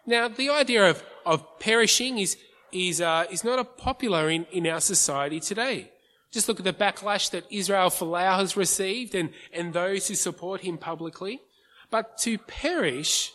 Now, 0.07 0.29
the 0.29 0.51
idea 0.51 0.91
of, 0.91 1.03
of 1.25 1.61
perishing 1.61 2.19
is, 2.19 2.37
is, 2.73 3.01
uh, 3.01 3.27
is 3.31 3.45
not 3.45 3.77
popular 3.77 4.31
in, 4.31 4.47
in 4.51 4.67
our 4.67 4.81
society 4.81 5.41
today. 5.41 5.91
Just 6.33 6.49
look 6.49 6.61
at 6.61 6.65
the 6.65 6.73
backlash 6.73 7.31
that 7.31 7.45
Israel 7.51 7.91
Folau 7.91 8.37
has 8.37 8.57
received 8.57 9.15
and, 9.15 9.31
and 9.53 9.73
those 9.73 10.09
who 10.09 10.15
support 10.15 10.61
him 10.61 10.79
publicly. 10.79 11.41
But 11.91 12.19
to 12.19 12.39
perish 12.39 13.33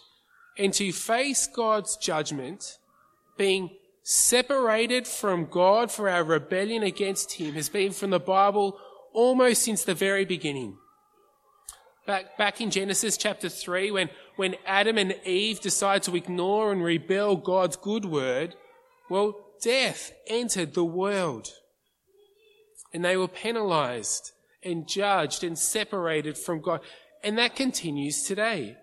and 0.57 0.73
to 0.73 0.91
face 0.93 1.47
God's 1.47 1.97
judgment, 1.97 2.77
being 3.37 3.71
separated 4.03 5.07
from 5.07 5.47
God 5.47 5.91
for 5.91 6.09
our 6.09 6.23
rebellion 6.23 6.83
against 6.83 7.33
him, 7.33 7.53
has 7.53 7.67
been 7.67 7.91
from 7.91 8.11
the 8.11 8.19
Bible 8.19 8.79
almost 9.13 9.63
since 9.63 9.83
the 9.83 9.93
very 9.93 10.23
beginning. 10.23 10.77
Back, 12.05 12.37
back 12.37 12.61
in 12.61 12.69
Genesis 12.69 13.17
chapter 13.17 13.49
3, 13.49 13.89
when, 13.91 14.09
when 14.35 14.55
Adam 14.65 14.97
and 14.97 15.15
Eve 15.25 15.59
decide 15.59 16.03
to 16.03 16.15
ignore 16.15 16.71
and 16.71 16.83
rebel 16.83 17.35
God's 17.35 17.77
good 17.77 18.05
word, 18.05 18.55
well, 19.09 19.35
death 19.61 20.11
entered 20.27 20.73
the 20.73 20.85
world. 20.85 21.49
And 22.93 23.03
they 23.03 23.17
were 23.17 23.27
penalized 23.27 24.31
and 24.63 24.87
judged 24.87 25.43
and 25.43 25.57
separated 25.57 26.37
from 26.37 26.61
God. 26.61 26.81
And 27.23 27.37
that 27.39 27.55
continues 27.55 28.23
today. 28.23 28.77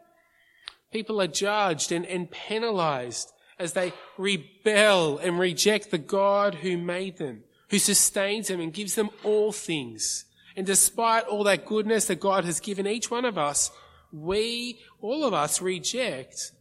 People 0.91 1.21
are 1.21 1.29
judged 1.29 1.93
and, 1.93 2.05
and 2.05 2.31
penalized 2.31 3.33
as 3.59 3.73
they 3.73 3.93
rebel 4.19 5.19
and 5.19 5.39
reject 5.39 5.91
the 5.91 5.99
God 5.99 6.57
who 6.57 6.77
made 6.77 7.19
them, 7.19 7.45
who 7.71 7.79
sustains 7.79 8.49
them 8.49 8.61
and 8.61 8.73
gives 8.73 8.97
them 8.97 9.11
all 9.23 9.53
things. 9.53 10.25
And 10.57 10.67
despite 10.67 11.25
all 11.25 11.45
that 11.45 11.65
goodness 11.65 12.07
that 12.07 12.21
God 12.21 12.45
has 12.45 12.61
given 12.61 12.87
each 12.87 13.11
one 13.11 13.25
of 13.25 13.38
us, 13.38 13.71
we, 14.12 14.79
all 15.01 15.25
of 15.25 15.33
us, 15.33 15.62
reject 15.62 16.53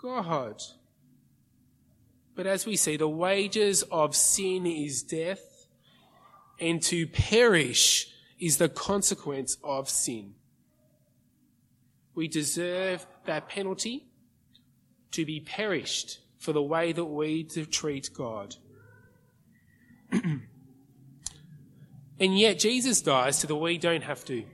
God. 0.00 0.60
But 2.34 2.46
as 2.46 2.64
we 2.64 2.76
see, 2.76 2.96
the 2.96 3.08
wages 3.08 3.82
of 3.90 4.16
sin 4.16 4.66
is 4.66 5.02
death, 5.02 5.66
and 6.60 6.82
to 6.84 7.06
perish 7.06 8.08
is 8.38 8.58
the 8.58 8.68
consequence 8.68 9.58
of 9.62 9.88
sin. 9.88 10.34
We 12.14 12.28
deserve 12.28 13.06
that 13.26 13.48
penalty 13.48 14.06
to 15.12 15.24
be 15.24 15.40
perished 15.40 16.20
for 16.38 16.52
the 16.52 16.62
way 16.62 16.92
that 16.92 17.04
we 17.04 17.44
treat 17.44 18.10
God. 18.12 18.56
And 22.22 22.38
yet 22.38 22.60
Jesus 22.60 23.02
dies 23.02 23.40
so 23.40 23.48
that 23.48 23.56
we 23.56 23.78
don't 23.78 24.04
have 24.04 24.24
to. 24.26 24.44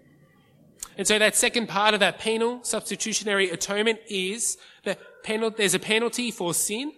And 0.96 1.06
so 1.06 1.18
that 1.18 1.36
second 1.36 1.68
part 1.68 1.92
of 1.92 2.00
that 2.00 2.18
penal 2.18 2.60
substitutionary 2.64 3.50
atonement 3.50 3.98
is 4.08 4.56
that 4.84 4.98
penal, 5.22 5.50
there's 5.50 5.74
a 5.74 5.78
penalty 5.78 6.30
for 6.30 6.54
sin, 6.54 6.92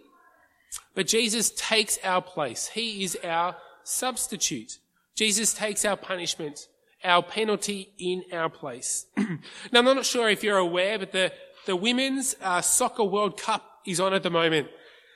but 0.94 1.09
Jesus 1.09 1.50
takes 1.50 1.98
our 2.04 2.22
place. 2.22 2.68
He 2.68 3.02
is 3.02 3.18
our 3.24 3.56
substitute. 3.83 4.78
Jesus 5.16 5.52
takes 5.52 5.85
our 5.85 5.96
punishment, 5.96 6.68
our 7.02 7.20
penalty 7.20 7.92
in 7.98 8.22
our 8.33 8.48
place. 8.48 9.06
now 9.16 9.80
I'm 9.80 9.85
not 9.85 10.06
sure 10.06 10.28
if 10.28 10.44
you're 10.44 10.56
aware, 10.56 11.00
but 11.00 11.11
the, 11.11 11.33
the 11.66 11.74
Women's 11.74 12.37
uh, 12.40 12.61
Soccer 12.61 13.02
World 13.02 13.40
Cup 13.40 13.80
is 13.85 13.98
on 13.98 14.14
at 14.14 14.22
the 14.22 14.30
moment. 14.30 14.68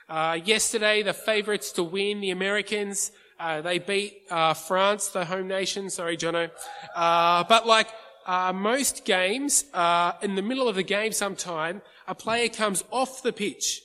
Uh, 0.08 0.36
yesterday, 0.44 1.04
the 1.04 1.14
favourites 1.14 1.70
to 1.72 1.84
win, 1.84 2.20
the 2.20 2.30
Americans, 2.30 3.12
uh, 3.38 3.60
they 3.60 3.78
beat 3.78 4.22
uh, 4.30 4.54
France, 4.54 5.08
the 5.08 5.24
home 5.24 5.48
nation. 5.48 5.90
Sorry, 5.90 6.16
Jono. 6.16 6.50
Uh, 6.94 7.44
but 7.44 7.66
like 7.66 7.88
uh, 8.26 8.52
most 8.52 9.04
games, 9.04 9.64
uh, 9.74 10.12
in 10.22 10.34
the 10.34 10.42
middle 10.42 10.68
of 10.68 10.76
the 10.76 10.82
game, 10.82 11.12
sometime 11.12 11.82
a 12.06 12.14
player 12.14 12.48
comes 12.48 12.84
off 12.90 13.22
the 13.22 13.32
pitch. 13.32 13.82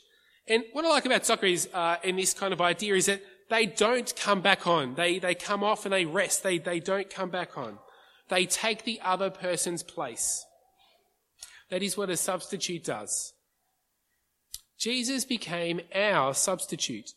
And 0.48 0.64
what 0.74 0.86
I 0.86 0.90
like 0.90 1.06
about 1.06 1.26
soccer 1.26 1.46
is, 1.46 1.70
in 2.04 2.16
this 2.16 2.34
kind 2.34 2.54
of 2.54 2.62
idea, 2.62 2.96
is 2.96 3.06
that 3.06 3.22
they 3.50 3.66
don't 3.66 4.16
come 4.16 4.42
back 4.42 4.68
on. 4.68 4.96
They 4.96 5.20
they 5.20 5.36
come 5.36 5.64
off 5.64 5.86
and 5.86 5.94
they 5.94 6.06
rest. 6.06 6.44
They 6.44 6.58
they 6.58 6.80
don't 6.80 7.10
come 7.10 7.30
back 7.30 7.58
on. 7.58 7.78
They 8.30 8.46
take 8.46 8.84
the 8.84 9.00
other 9.04 9.30
person's 9.30 9.84
place. 9.84 10.46
That 11.70 11.84
is 11.84 11.98
what 11.98 12.10
a 12.10 12.18
substitute 12.18 12.84
does. 12.84 13.34
Jesus 14.80 15.26
became 15.26 15.82
our 15.94 16.34
substitute. 16.34 17.14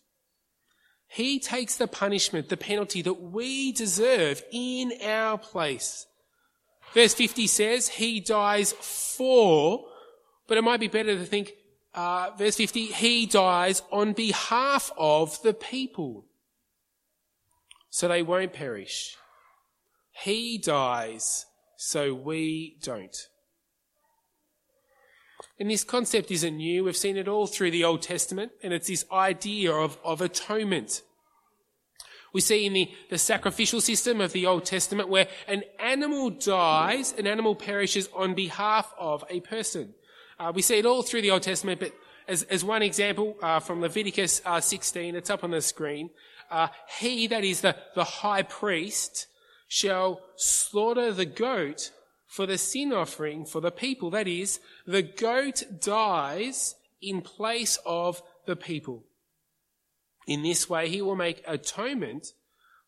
He 1.13 1.39
takes 1.39 1.77
the 1.77 1.87
punishment, 1.87 2.49
the 2.49 2.57
penalty 2.57 3.03
that 3.03 3.21
we 3.21 3.71
deserve 3.73 4.43
in 4.51 4.95
our 5.05 5.37
place. 5.37 6.07
Verse 6.95 7.13
50 7.13 7.47
says, 7.49 7.89
He 7.91 8.19
dies 8.19 8.73
for, 8.73 9.85
but 10.47 10.57
it 10.57 10.63
might 10.63 10.81
be 10.81 10.89
better 10.89 11.15
to 11.15 11.25
think, 11.27 11.53
uh, 11.95 12.31
verse 12.39 12.57
50, 12.57 12.87
He 12.87 13.27
dies 13.27 13.83
on 13.93 14.15
behalf 14.15 14.91
of 14.97 15.41
the 15.43 15.53
people. 15.53 16.25
So 17.91 18.09
they 18.09 18.23
won't 18.23 18.55
perish. 18.55 19.19
He 20.13 20.57
dies 20.57 21.45
so 21.77 22.15
we 22.15 22.79
don't. 22.83 23.29
And 25.59 25.71
this 25.71 25.85
concept 25.85 26.31
isn't 26.31 26.57
new. 26.57 26.85
We've 26.85 26.97
seen 26.97 27.17
it 27.17 27.29
all 27.29 27.47
through 27.47 27.71
the 27.71 27.85
Old 27.85 28.03
Testament, 28.03 28.53
and 28.63 28.73
it's 28.73 28.89
this 28.89 29.05
idea 29.13 29.73
of, 29.73 29.99
of 30.05 30.21
atonement. 30.21 31.03
We 32.33 32.41
see 32.41 32.65
in 32.65 32.73
the, 32.73 32.91
the 33.11 33.19
sacrificial 33.19 33.81
system 33.81 34.21
of 34.21 34.33
the 34.33 34.47
Old 34.47 34.65
Testament 34.65 35.09
where 35.09 35.29
an 35.47 35.65
animal 35.79 36.31
dies, 36.31 37.13
an 37.19 37.27
animal 37.27 37.55
perishes 37.55 38.09
on 38.15 38.35
behalf 38.35 38.93
of 38.99 39.25
a 39.29 39.41
person. 39.41 39.95
Uh, 40.39 40.53
we 40.55 40.63
see 40.63 40.79
it 40.79 40.87
all 40.87 41.03
through 41.03 41.23
the 41.23 41.31
Old 41.31 41.43
Testament, 41.43 41.81
but 41.81 41.93
as, 42.27 42.43
as 42.45 42.65
one 42.65 42.83
example 42.83 43.37
uh, 43.43 43.61
from 43.61 43.81
Leviticus 43.81 44.41
uh, 44.47 44.61
16, 44.61 45.15
it's 45.15 45.31
up 45.31 45.45
on 45.45 45.51
the 45.51 45.61
screen. 45.61 46.11
Uh, 46.51 46.69
he, 46.99 47.27
that 47.27 47.45
is 47.45 47.61
the, 47.61 47.77
the 47.95 48.05
high 48.05 48.43
priest, 48.43 49.27
shall 49.69 50.21
slaughter 50.37 51.13
the 51.13 51.25
goat 51.25 51.93
for 52.33 52.47
the 52.47 52.57
sin 52.57 52.95
offering 52.95 53.45
for 53.45 53.61
the 53.61 53.71
people. 53.71 54.09
That 54.09 54.27
is, 54.27 54.59
the 54.87 55.03
goat 55.03 55.63
dies 55.83 56.77
in 57.03 57.21
place 57.21 57.79
of 57.85 58.23
the 58.47 58.57
people. 58.57 59.05
In 60.27 60.43
this 60.43 60.67
way, 60.67 60.89
he 60.89 61.03
will 61.03 61.15
make 61.15 61.45
atonement 61.47 62.29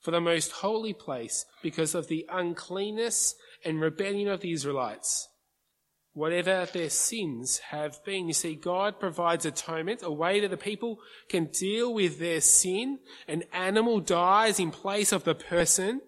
for 0.01 0.13
the 0.13 0.21
most 0.21 0.51
holy 0.51 0.95
place 0.95 1.45
because 1.63 1.95
of 1.95 2.09
the 2.09 2.25
uncleanness 2.33 3.35
and 3.63 3.83
rebellion 3.83 4.29
of 4.29 4.41
the 4.41 4.53
Israelites. 4.53 5.29
Whatever 6.15 6.67
their 6.73 6.89
sins 6.89 7.59
have 7.71 8.03
been. 8.03 8.29
You 8.29 8.33
see, 8.33 8.55
God 8.55 8.99
provides 8.99 9.45
atonement, 9.45 10.01
a 10.03 10.11
way 10.11 10.41
that 10.41 10.53
the 10.53 10.57
people 10.57 11.01
can 11.29 11.47
deal 11.47 11.93
with 11.93 12.19
their 12.19 12.41
sin. 12.41 13.01
An 13.29 13.43
animal 13.53 14.01
dies 14.01 14.59
in 14.59 14.71
place 14.71 15.13
of 15.13 15.25
the 15.25 15.35
person. 15.35 16.01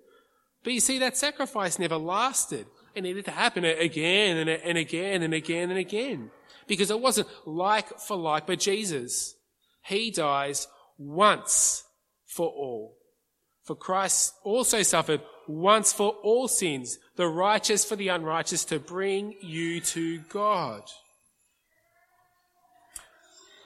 But 0.64 0.72
you 0.72 0.81
see, 0.81 0.99
that 1.01 1.18
sacrifice 1.18 1.79
never 1.79 1.99
lasted. 1.99 2.66
And 2.97 3.07
it 3.07 3.15
had 3.15 3.27
to 3.27 3.31
happen 3.31 3.65
again 3.65 4.49
and 4.49 4.79
again 4.79 5.23
and 5.23 5.35
again 5.35 5.71
and 5.71 5.79
again. 5.79 6.31
Because 6.67 6.91
it 6.91 6.99
wasn't 6.99 7.29
like 7.45 8.01
for 8.01 8.17
like, 8.17 8.47
but 8.47 8.59
Jesus, 8.59 9.37
He 9.85 10.11
dies 10.11 10.67
once 10.99 11.85
for 12.27 12.49
all. 12.49 12.97
For 13.65 13.77
Christ 13.77 14.35
also 14.45 14.83
suffered 14.83 15.21
once 15.47 15.93
for 15.93 16.11
all 16.23 16.49
sins, 16.49 16.99
the 17.17 17.27
righteous 17.27 17.85
for 17.85 17.97
the 17.97 18.09
unrighteous, 18.09 18.65
to 18.67 18.79
bring 18.79 19.35
you 19.41 19.81
to 19.81 20.21
God. 20.29 20.83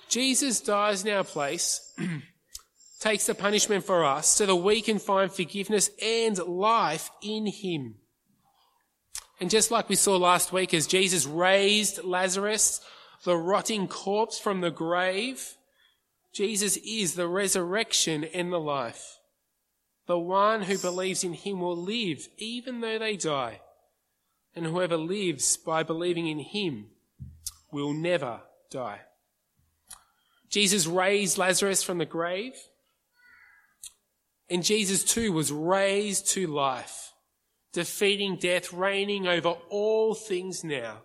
Jesus 0.09 0.61
dies 0.61 1.05
in 1.05 1.13
our 1.13 1.23
place, 1.25 1.95
takes 3.01 3.27
the 3.27 3.35
punishment 3.35 3.85
for 3.85 4.05
us, 4.05 4.27
so 4.27 4.45
that 4.45 4.57
we 4.57 4.83
can 4.83 4.99
find 4.99 5.33
forgiveness 5.33 5.91
and 6.03 6.37
life 6.39 7.11
in 7.23 7.47
Him. 7.47 7.95
And 9.41 9.51
just 9.51 9.71
like 9.71 9.89
we 9.89 9.97
saw 9.97 10.17
last 10.17 10.53
week, 10.53 10.75
as 10.75 10.87
Jesus 10.87 11.25
raised 11.25 12.05
Lazarus, 12.05 12.81
the 13.25 13.37
rotting 13.37 13.89
corpse 13.89 14.39
from 14.39 14.61
the 14.61 14.71
grave, 14.71 15.55
Jesus 16.33 16.77
is 16.79 17.15
the 17.15 17.27
resurrection 17.27 18.25
and 18.25 18.53
the 18.53 18.61
life. 18.61 19.19
The 20.07 20.19
one 20.19 20.63
who 20.63 20.77
believes 20.77 21.25
in 21.25 21.33
him 21.33 21.61
will 21.61 21.77
live 21.77 22.29
even 22.37 22.81
though 22.81 22.99
they 22.99 23.17
die. 23.17 23.61
And 24.55 24.67
whoever 24.67 24.97
lives 24.97 25.57
by 25.57 25.85
believing 25.85 26.27
in 26.27 26.41
him 26.41 26.87
will 27.73 27.93
never 27.93 28.41
die. 28.71 29.01
Jesus 30.49 30.87
raised 30.87 31.39
Lazarus 31.39 31.83
from 31.83 31.99
the 31.99 32.05
grave. 32.05 32.55
And 34.49 34.65
Jesus 34.65 35.05
too 35.05 35.33
was 35.33 35.53
raised 35.53 36.29
to 36.31 36.49
life, 36.49 37.10
defeating 37.73 38.37
death, 38.37 38.73
reigning 38.73 39.27
over 39.27 39.57
all 39.69 40.15
things 40.15 40.65
now. 40.65 41.03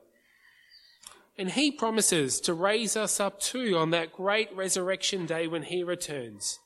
And 1.37 1.51
he 1.51 1.71
promises 1.71 2.39
to 2.41 2.53
raise 2.53 2.95
us 2.95 3.19
up 3.19 3.39
too 3.39 3.77
on 3.77 3.89
that 3.91 4.13
great 4.13 4.55
resurrection 4.55 5.25
day 5.25 5.47
when 5.47 5.63
he 5.63 5.83
returns 5.83 6.59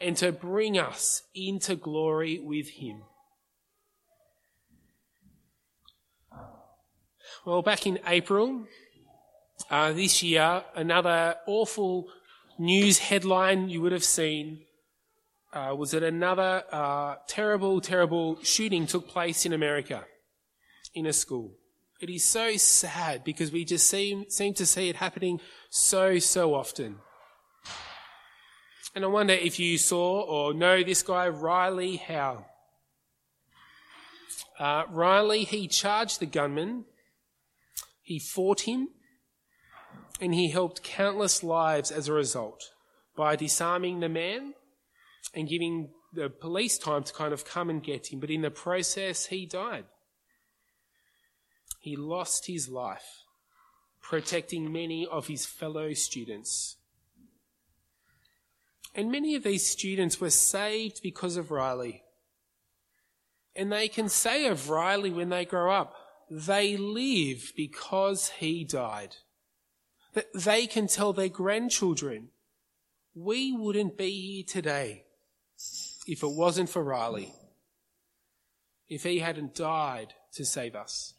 and 0.00 0.16
to 0.16 0.32
bring 0.32 0.78
us 0.78 1.22
into 1.34 1.76
glory 1.76 2.38
with 2.42 2.68
him. 2.70 3.02
Well, 7.44 7.62
back 7.62 7.86
in 7.86 7.98
April 8.06 8.66
uh, 9.70 9.92
this 9.92 10.22
year, 10.22 10.64
another 10.74 11.36
awful 11.46 12.08
news 12.58 12.98
headline 12.98 13.68
you 13.68 13.82
would 13.82 13.92
have 13.92 14.04
seen 14.04 14.65
uh, 15.56 15.74
was 15.74 15.92
that 15.92 16.02
another 16.02 16.64
uh, 16.70 17.14
terrible, 17.26 17.80
terrible 17.80 18.38
shooting 18.42 18.86
took 18.86 19.08
place 19.08 19.46
in 19.46 19.54
America 19.54 20.04
in 20.94 21.06
a 21.06 21.12
school. 21.12 21.54
It 21.98 22.10
is 22.10 22.24
so 22.24 22.56
sad 22.58 23.24
because 23.24 23.50
we 23.50 23.64
just 23.64 23.88
seem, 23.88 24.28
seem 24.28 24.52
to 24.54 24.66
see 24.66 24.90
it 24.90 24.96
happening 24.96 25.40
so, 25.70 26.18
so 26.18 26.54
often. 26.54 26.96
And 28.94 29.02
I 29.04 29.08
wonder 29.08 29.32
if 29.32 29.58
you 29.58 29.78
saw 29.78 30.20
or 30.22 30.52
know 30.52 30.82
this 30.82 31.02
guy, 31.02 31.28
Riley 31.28 31.96
Howell. 31.96 32.46
Uh, 34.58 34.84
Riley, 34.90 35.44
he 35.44 35.68
charged 35.68 36.20
the 36.20 36.26
gunman, 36.26 36.84
he 38.02 38.18
fought 38.18 38.62
him, 38.62 38.88
and 40.20 40.34
he 40.34 40.50
helped 40.50 40.82
countless 40.82 41.42
lives 41.42 41.90
as 41.90 42.08
a 42.08 42.12
result 42.12 42.62
by 43.16 43.36
disarming 43.36 44.00
the 44.00 44.08
man 44.08 44.54
and 45.34 45.48
giving 45.48 45.90
the 46.12 46.30
police 46.30 46.78
time 46.78 47.04
to 47.04 47.12
kind 47.12 47.32
of 47.32 47.44
come 47.44 47.70
and 47.70 47.82
get 47.82 48.12
him. 48.12 48.20
But 48.20 48.30
in 48.30 48.42
the 48.42 48.50
process, 48.50 49.26
he 49.26 49.46
died. 49.46 49.84
He 51.80 51.94
lost 51.94 52.46
his 52.46 52.68
life 52.68 53.22
protecting 54.02 54.72
many 54.72 55.06
of 55.06 55.26
his 55.26 55.46
fellow 55.46 55.92
students. 55.92 56.76
And 58.94 59.10
many 59.10 59.34
of 59.34 59.42
these 59.42 59.66
students 59.66 60.20
were 60.20 60.30
saved 60.30 61.00
because 61.02 61.36
of 61.36 61.50
Riley. 61.50 62.02
And 63.54 63.70
they 63.70 63.88
can 63.88 64.08
say 64.08 64.46
of 64.46 64.70
Riley 64.70 65.10
when 65.10 65.28
they 65.28 65.44
grow 65.44 65.72
up, 65.72 65.94
they 66.30 66.76
live 66.76 67.52
because 67.56 68.30
he 68.30 68.64
died. 68.64 69.16
That 70.14 70.32
they 70.34 70.66
can 70.66 70.86
tell 70.86 71.12
their 71.12 71.28
grandchildren, 71.28 72.28
we 73.14 73.52
wouldn't 73.52 73.98
be 73.98 74.10
here 74.10 74.44
today 74.46 75.05
if 76.06 76.22
it 76.22 76.30
wasn't 76.30 76.70
for 76.70 76.82
Riley. 76.82 77.32
If 78.88 79.02
he 79.02 79.18
hadn't 79.18 79.54
died 79.54 80.14
to 80.34 80.44
save 80.44 80.76
us. 80.76 81.14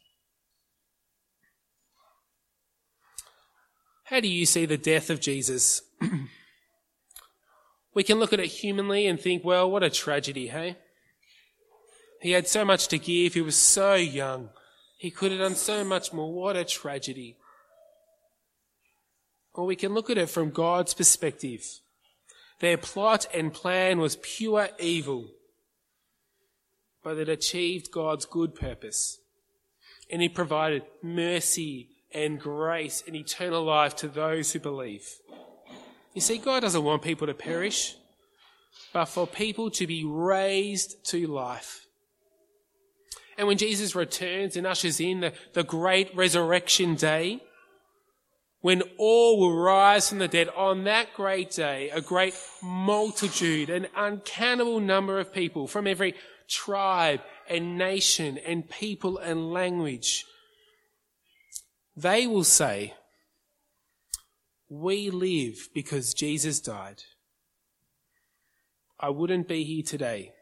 How 4.04 4.20
do 4.20 4.28
you 4.28 4.46
see 4.46 4.64
the 4.64 4.78
death 4.78 5.10
of 5.10 5.20
Jesus? 5.20 5.82
we 7.94 8.02
can 8.02 8.18
look 8.18 8.32
at 8.32 8.40
it 8.40 8.46
humanly 8.46 9.06
and 9.06 9.20
think, 9.20 9.44
well, 9.44 9.70
what 9.70 9.82
a 9.82 9.90
tragedy, 9.90 10.48
hey? 10.48 10.78
He 12.22 12.32
had 12.32 12.48
so 12.48 12.64
much 12.64 12.88
to 12.88 12.98
give. 12.98 13.34
He 13.34 13.42
was 13.42 13.56
so 13.56 13.94
young. 13.94 14.48
He 14.96 15.10
could 15.10 15.30
have 15.30 15.40
done 15.40 15.54
so 15.54 15.84
much 15.84 16.12
more. 16.12 16.32
What 16.32 16.56
a 16.56 16.64
tragedy. 16.64 17.36
Or 19.52 19.66
we 19.66 19.76
can 19.76 19.92
look 19.92 20.08
at 20.08 20.18
it 20.18 20.30
from 20.30 20.50
God's 20.50 20.94
perspective. 20.94 21.64
Their 22.60 22.76
plot 22.76 23.26
and 23.32 23.52
plan 23.52 23.98
was 23.98 24.16
pure 24.16 24.68
evil, 24.78 25.28
but 27.04 27.18
it 27.18 27.28
achieved 27.28 27.92
God's 27.92 28.26
good 28.26 28.54
purpose. 28.54 29.20
And 30.10 30.20
He 30.20 30.28
provided 30.28 30.82
mercy 31.02 31.90
and 32.12 32.40
grace 32.40 33.02
and 33.06 33.14
eternal 33.14 33.64
life 33.64 33.94
to 33.96 34.08
those 34.08 34.52
who 34.52 34.58
believe. 34.58 35.06
You 36.14 36.20
see, 36.20 36.38
God 36.38 36.60
doesn't 36.60 36.82
want 36.82 37.02
people 37.02 37.26
to 37.26 37.34
perish, 37.34 37.94
but 38.92 39.04
for 39.04 39.26
people 39.26 39.70
to 39.72 39.86
be 39.86 40.04
raised 40.04 41.04
to 41.06 41.26
life. 41.26 41.86
And 43.36 43.46
when 43.46 43.58
Jesus 43.58 43.94
returns 43.94 44.56
and 44.56 44.66
ushers 44.66 44.98
in 44.98 45.20
the, 45.20 45.32
the 45.52 45.62
great 45.62 46.14
resurrection 46.16 46.96
day, 46.96 47.40
when 48.60 48.82
all 48.96 49.38
will 49.38 49.56
rise 49.56 50.08
from 50.08 50.18
the 50.18 50.28
dead 50.28 50.48
on 50.56 50.84
that 50.84 51.14
great 51.14 51.50
day, 51.50 51.90
a 51.90 52.00
great 52.00 52.34
multitude, 52.62 53.70
an 53.70 53.86
uncountable 53.94 54.80
number 54.80 55.18
of 55.20 55.32
people 55.32 55.66
from 55.66 55.86
every 55.86 56.14
tribe 56.48 57.20
and 57.48 57.78
nation 57.78 58.38
and 58.38 58.68
people 58.68 59.18
and 59.18 59.52
language 59.52 60.24
they 61.98 62.28
will 62.28 62.44
say, 62.44 62.94
We 64.68 65.10
live 65.10 65.68
because 65.74 66.14
Jesus 66.14 66.60
died. 66.60 67.02
I 69.00 69.10
wouldn't 69.10 69.48
be 69.48 69.64
here 69.64 69.82
today 69.82 70.32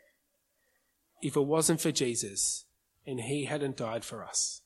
if 1.23 1.35
it 1.35 1.47
wasn't 1.47 1.81
for 1.81 1.93
Jesus 1.93 2.67
and 3.07 3.21
he 3.21 3.47
hadn't 3.47 3.79
died 3.79 4.05
for 4.05 4.23
us. 4.23 4.61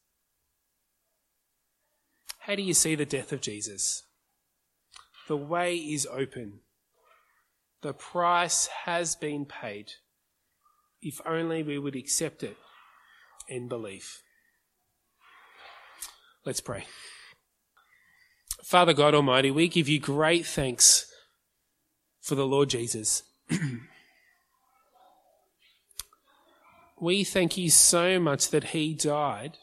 How 2.50 2.56
do 2.56 2.62
you 2.62 2.74
see 2.74 2.96
the 2.96 3.06
death 3.06 3.30
of 3.30 3.40
Jesus? 3.40 4.02
The 5.28 5.36
way 5.36 5.76
is 5.76 6.04
open. 6.10 6.62
The 7.82 7.92
price 7.92 8.66
has 8.86 9.14
been 9.14 9.44
paid. 9.44 9.92
If 11.00 11.20
only 11.24 11.62
we 11.62 11.78
would 11.78 11.94
accept 11.94 12.42
it 12.42 12.56
in 13.48 13.68
belief. 13.68 14.24
Let's 16.44 16.60
pray. 16.60 16.86
Father 18.64 18.94
God 18.94 19.14
Almighty, 19.14 19.52
we 19.52 19.68
give 19.68 19.88
you 19.88 20.00
great 20.00 20.44
thanks 20.44 21.06
for 22.20 22.34
the 22.34 22.48
Lord 22.48 22.68
Jesus. 22.68 23.22
we 27.00 27.22
thank 27.22 27.56
you 27.56 27.70
so 27.70 28.18
much 28.18 28.50
that 28.50 28.64
he 28.70 28.92
died 28.92 29.58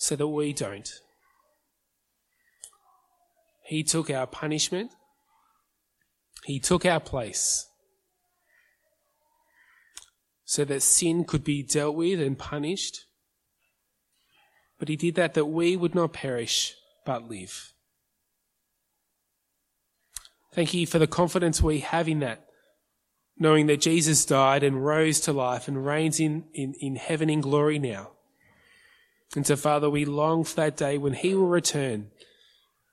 so 0.00 0.16
that 0.16 0.26
we 0.26 0.54
don't. 0.54 0.90
He 3.62 3.84
took 3.84 4.08
our 4.10 4.26
punishment. 4.26 4.92
He 6.46 6.58
took 6.58 6.86
our 6.86 7.00
place 7.00 7.66
so 10.46 10.64
that 10.64 10.80
sin 10.80 11.24
could 11.24 11.44
be 11.44 11.62
dealt 11.62 11.94
with 11.94 12.18
and 12.18 12.38
punished. 12.38 13.04
But 14.78 14.88
he 14.88 14.96
did 14.96 15.16
that 15.16 15.34
that 15.34 15.44
we 15.44 15.76
would 15.76 15.94
not 15.94 16.14
perish 16.14 16.74
but 17.04 17.28
live. 17.28 17.74
Thank 20.54 20.72
you 20.72 20.86
for 20.86 20.98
the 20.98 21.06
confidence 21.06 21.60
we 21.60 21.80
have 21.80 22.08
in 22.08 22.20
that, 22.20 22.46
knowing 23.38 23.66
that 23.66 23.82
Jesus 23.82 24.24
died 24.24 24.62
and 24.62 24.82
rose 24.84 25.20
to 25.20 25.32
life 25.34 25.68
and 25.68 25.84
reigns 25.84 26.18
in, 26.18 26.46
in, 26.54 26.72
in 26.80 26.96
heaven 26.96 27.28
in 27.28 27.42
glory 27.42 27.78
now. 27.78 28.12
And 29.36 29.46
so, 29.46 29.56
Father, 29.56 29.88
we 29.88 30.04
long 30.04 30.44
for 30.44 30.56
that 30.56 30.76
day 30.76 30.98
when 30.98 31.14
He 31.14 31.34
will 31.34 31.46
return 31.46 32.10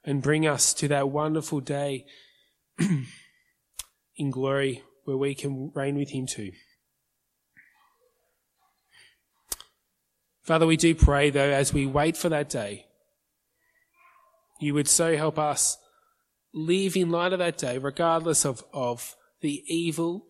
and 0.04 0.22
bring 0.22 0.48
us 0.48 0.74
to 0.76 0.88
that 0.90 1.10
wonderful 1.10 1.60
day 1.60 2.06
in 4.18 4.32
glory 4.32 4.84
where 5.06 5.18
we 5.18 5.34
can 5.34 5.72
reign 5.74 5.98
with 5.98 6.10
Him 6.10 6.28
too. 6.28 6.52
Father, 10.44 10.66
we 10.66 10.78
do 10.78 10.96
pray, 10.96 11.30
though, 11.30 11.50
as 11.50 11.74
we 11.74 11.86
wait 11.86 12.16
for 12.16 12.30
that 12.30 12.50
day, 12.50 12.86
you 14.62 14.74
would 14.74 14.88
so 14.88 15.18
help 15.18 15.38
us 15.38 15.78
live 16.54 16.96
in 16.96 17.10
light 17.10 17.34
of 17.34 17.40
that 17.40 17.58
day, 17.58 17.78
regardless 17.78 18.46
of, 18.46 18.64
of 18.74 19.16
the 19.42 19.64
evil 19.68 20.26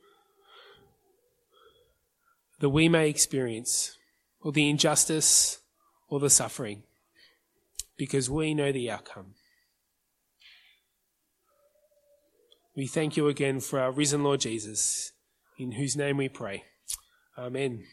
that 2.60 2.70
we 2.70 2.90
may 2.90 3.10
experience, 3.10 3.96
or 4.42 4.52
the 4.52 4.68
injustice, 4.68 5.60
or 6.08 6.20
the 6.20 6.30
suffering, 6.30 6.84
because 7.98 8.30
we 8.30 8.54
know 8.54 8.72
the 8.72 8.92
outcome. 8.92 9.34
We 12.76 12.86
thank 12.86 13.18
you 13.18 13.28
again 13.28 13.60
for 13.60 13.80
our 13.80 13.92
risen 13.92 14.24
Lord 14.24 14.42
Jesus, 14.42 15.12
in 15.58 15.72
whose 15.72 15.96
name 15.96 16.18
we 16.18 16.30
pray. 16.30 16.66
Amen. 17.36 17.88